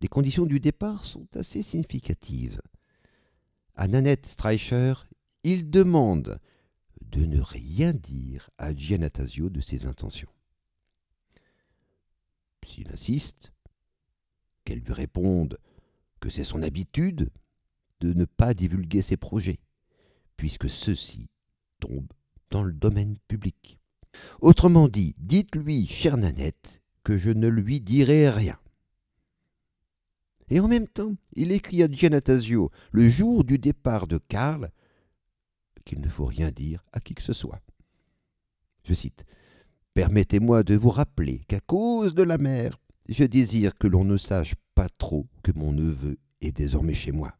Les 0.00 0.08
conditions 0.08 0.46
du 0.46 0.60
départ 0.60 1.06
sont 1.06 1.26
assez 1.36 1.62
significatives 1.62 2.60
à 3.74 3.88
Nanette 3.88 4.26
Streicher, 4.26 4.94
il 5.44 5.70
demande 5.70 6.38
de 7.12 7.24
ne 7.26 7.40
rien 7.40 7.92
dire 7.92 8.50
à 8.58 8.74
Giannatasio 8.74 9.50
de 9.50 9.60
ses 9.60 9.86
intentions. 9.86 10.30
S'il 12.66 12.90
insiste, 12.90 13.52
qu'elle 14.64 14.80
lui 14.80 14.92
réponde 14.92 15.58
que 16.20 16.30
c'est 16.30 16.44
son 16.44 16.62
habitude 16.62 17.30
de 18.00 18.14
ne 18.14 18.24
pas 18.24 18.54
divulguer 18.54 19.02
ses 19.02 19.16
projets, 19.16 19.60
puisque 20.36 20.70
ceux-ci 20.70 21.28
tombent 21.80 22.12
dans 22.50 22.62
le 22.62 22.72
domaine 22.72 23.16
public. 23.28 23.78
Autrement 24.40 24.88
dit, 24.88 25.14
dites-lui, 25.18 25.86
chère 25.86 26.16
Nanette, 26.16 26.80
que 27.04 27.16
je 27.16 27.30
ne 27.30 27.48
lui 27.48 27.80
dirai 27.80 28.30
rien. 28.30 28.58
Et 30.48 30.60
en 30.60 30.68
même 30.68 30.88
temps, 30.88 31.14
il 31.34 31.52
écrit 31.52 31.82
à 31.82 31.90
Giannatasio, 31.90 32.70
le 32.90 33.08
jour 33.08 33.44
du 33.44 33.58
départ 33.58 34.06
de 34.06 34.18
Karl, 34.18 34.70
qu'il 35.82 36.00
ne 36.00 36.08
faut 36.08 36.26
rien 36.26 36.50
dire 36.50 36.84
à 36.92 37.00
qui 37.00 37.14
que 37.14 37.22
ce 37.22 37.32
soit. 37.32 37.60
Je 38.84 38.94
cite 38.94 39.24
Permettez-moi 39.94 40.62
de 40.62 40.74
vous 40.74 40.90
rappeler 40.90 41.40
qu'à 41.48 41.60
cause 41.60 42.14
de 42.14 42.22
la 42.22 42.38
mer, 42.38 42.78
je 43.08 43.24
désire 43.24 43.76
que 43.76 43.86
l'on 43.86 44.04
ne 44.04 44.16
sache 44.16 44.54
pas 44.74 44.88
trop 44.88 45.26
que 45.42 45.52
mon 45.54 45.72
neveu 45.72 46.18
est 46.40 46.52
désormais 46.52 46.94
chez 46.94 47.12
moi. 47.12 47.34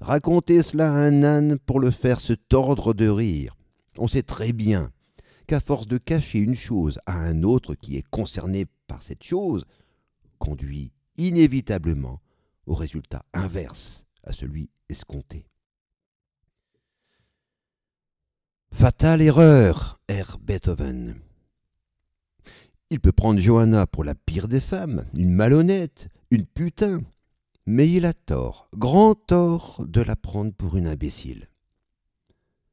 Racontez 0.00 0.62
cela 0.62 0.92
à 0.92 0.96
un 0.96 1.22
âne 1.22 1.58
pour 1.58 1.80
le 1.80 1.90
faire 1.90 2.20
se 2.20 2.32
tordre 2.32 2.94
de 2.94 3.08
rire. 3.08 3.56
On 3.96 4.06
sait 4.06 4.22
très 4.22 4.52
bien 4.52 4.92
qu'à 5.46 5.60
force 5.60 5.88
de 5.88 5.98
cacher 5.98 6.38
une 6.38 6.54
chose 6.54 7.00
à 7.06 7.18
un 7.18 7.42
autre 7.42 7.74
qui 7.74 7.96
est 7.96 8.06
concerné 8.10 8.66
par 8.86 9.02
cette 9.02 9.24
chose, 9.24 9.64
conduit 10.38 10.92
inévitablement 11.16 12.20
au 12.66 12.74
résultat 12.74 13.24
inverse 13.32 14.06
à 14.22 14.32
celui 14.32 14.70
escompté. 14.88 15.46
Fatale 18.72 19.22
erreur, 19.22 19.98
R. 20.08 20.38
Beethoven. 20.38 21.16
Il 22.90 23.00
peut 23.00 23.12
prendre 23.12 23.40
Johanna 23.40 23.88
pour 23.88 24.04
la 24.04 24.14
pire 24.14 24.46
des 24.46 24.60
femmes, 24.60 25.04
une 25.14 25.32
malhonnête, 25.32 26.08
une 26.30 26.46
putain, 26.46 27.00
mais 27.66 27.90
il 27.90 28.06
a 28.06 28.12
tort, 28.12 28.68
grand 28.76 29.16
tort, 29.16 29.84
de 29.84 30.00
la 30.00 30.14
prendre 30.14 30.52
pour 30.52 30.76
une 30.76 30.86
imbécile. 30.86 31.48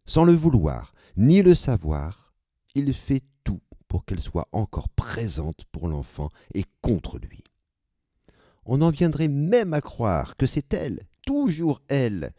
Sans 0.05 0.25
le 0.25 0.33
vouloir, 0.33 0.93
ni 1.17 1.41
le 1.41 1.55
savoir, 1.55 2.35
il 2.75 2.93
fait 2.93 3.23
tout 3.43 3.61
pour 3.87 4.05
qu'elle 4.05 4.21
soit 4.21 4.47
encore 4.51 4.89
présente 4.89 5.65
pour 5.71 5.87
l'enfant 5.87 6.29
et 6.53 6.65
contre 6.81 7.17
lui. 7.17 7.43
On 8.65 8.81
en 8.81 8.91
viendrait 8.91 9.27
même 9.27 9.73
à 9.73 9.81
croire 9.81 10.37
que 10.37 10.45
c'est 10.45 10.71
elle, 10.73 10.99
toujours 11.25 11.81
elle, 11.87 12.31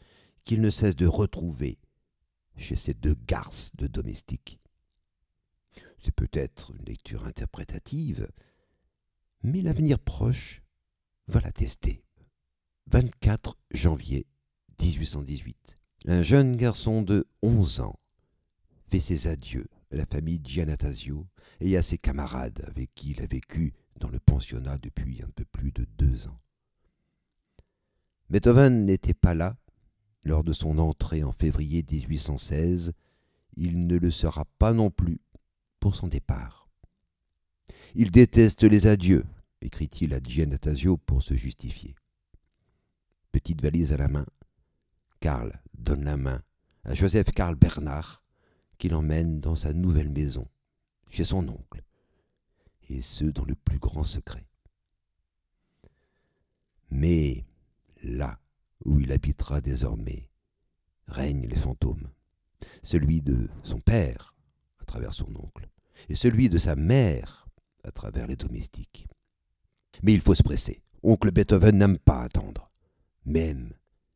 qu'il 0.44 0.60
ne 0.60 0.70
cesse 0.70 0.94
de 0.94 1.06
retrouver 1.06 1.78
chez 2.56 2.76
ces 2.76 2.94
deux 2.94 3.16
garces 3.26 3.74
de 3.76 3.86
domestiques. 3.86 4.58
C'est 5.98 6.14
peut-être 6.14 6.72
une 6.76 6.84
lecture 6.84 7.26
interprétative, 7.26 8.28
mais 9.42 9.62
l'avenir 9.62 9.98
proche 9.98 10.62
va 11.28 11.40
la 11.40 11.52
tester. 11.52 12.02
24 12.88 13.58
janvier 13.72 14.26
1818. 14.80 15.78
Un 16.06 16.22
jeune 16.22 16.56
garçon 16.56 17.02
de 17.02 17.26
11 17.42 17.80
ans 17.80 17.98
fait 18.88 19.00
ses 19.00 19.26
adieux 19.26 19.66
à 19.90 19.96
la 19.96 20.06
famille 20.06 20.40
Giannatasio 20.44 21.26
et 21.60 21.76
à 21.76 21.82
ses 21.82 21.98
camarades 21.98 22.64
avec 22.68 22.94
qui 22.94 23.10
il 23.10 23.22
a 23.22 23.26
vécu 23.26 23.74
dans 23.98 24.08
le 24.08 24.20
pensionnat 24.20 24.78
depuis 24.78 25.22
un 25.22 25.30
peu 25.34 25.44
plus 25.44 25.72
de 25.72 25.84
deux 25.98 26.28
ans. 26.28 26.40
Beethoven 28.30 28.84
n'était 28.84 29.14
pas 29.14 29.34
là 29.34 29.56
lors 30.26 30.42
de 30.42 30.52
son 30.52 30.78
entrée 30.78 31.22
en 31.22 31.32
février 31.32 31.84
1816, 31.88 32.92
il 33.56 33.86
ne 33.86 33.96
le 33.96 34.10
sera 34.10 34.44
pas 34.58 34.72
non 34.72 34.90
plus 34.90 35.20
pour 35.78 35.94
son 35.94 36.08
départ. 36.08 36.68
Il 37.94 38.10
déteste 38.10 38.64
les 38.64 38.88
adieux, 38.88 39.24
écrit-il 39.62 40.12
à 40.12 40.20
Giannatasio 40.20 40.96
pour 40.96 41.22
se 41.22 41.34
justifier. 41.34 41.94
Petite 43.30 43.62
valise 43.62 43.92
à 43.92 43.96
la 43.96 44.08
main, 44.08 44.26
Karl 45.20 45.60
donne 45.78 46.04
la 46.04 46.16
main 46.16 46.42
à 46.84 46.94
Joseph 46.94 47.30
Karl 47.30 47.54
Bernard, 47.54 48.22
qui 48.78 48.88
l'emmène 48.88 49.40
dans 49.40 49.54
sa 49.54 49.72
nouvelle 49.72 50.10
maison, 50.10 50.48
chez 51.08 51.24
son 51.24 51.48
oncle, 51.48 51.82
et 52.88 53.00
ce 53.00 53.24
dans 53.24 53.44
le 53.44 53.54
plus 53.54 53.78
grand 53.78 54.04
secret. 54.04 54.46
Mais 56.90 57.44
là 58.02 58.38
où 58.84 59.00
il 59.00 59.12
habitera 59.12 59.60
désormais 59.60 60.30
règnent 61.08 61.46
les 61.46 61.56
fantômes, 61.56 62.08
celui 62.82 63.22
de 63.22 63.48
son 63.62 63.80
père 63.80 64.34
à 64.80 64.84
travers 64.84 65.12
son 65.12 65.34
oncle, 65.36 65.68
et 66.08 66.14
celui 66.14 66.48
de 66.48 66.58
sa 66.58 66.76
mère 66.76 67.46
à 67.84 67.90
travers 67.90 68.26
les 68.26 68.36
domestiques. 68.36 69.08
Mais 70.02 70.12
il 70.12 70.20
faut 70.20 70.34
se 70.34 70.42
presser. 70.42 70.82
Oncle 71.02 71.30
Beethoven 71.30 71.78
n'aime 71.78 71.98
pas 71.98 72.22
attendre, 72.22 72.70
même 73.24 73.72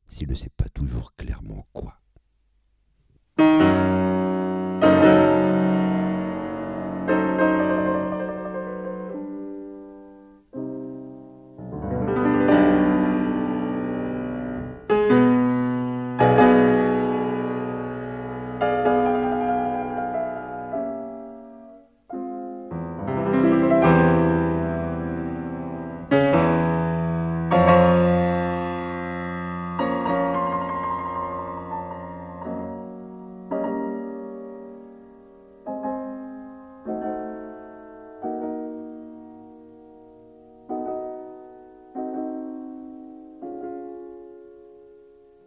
s'il 0.09 0.29
ne 0.29 0.35
sait 0.35 0.51
pas 0.51 0.69
toujours 0.69 1.15
clairement 1.15 1.67
quoi. 1.73 2.01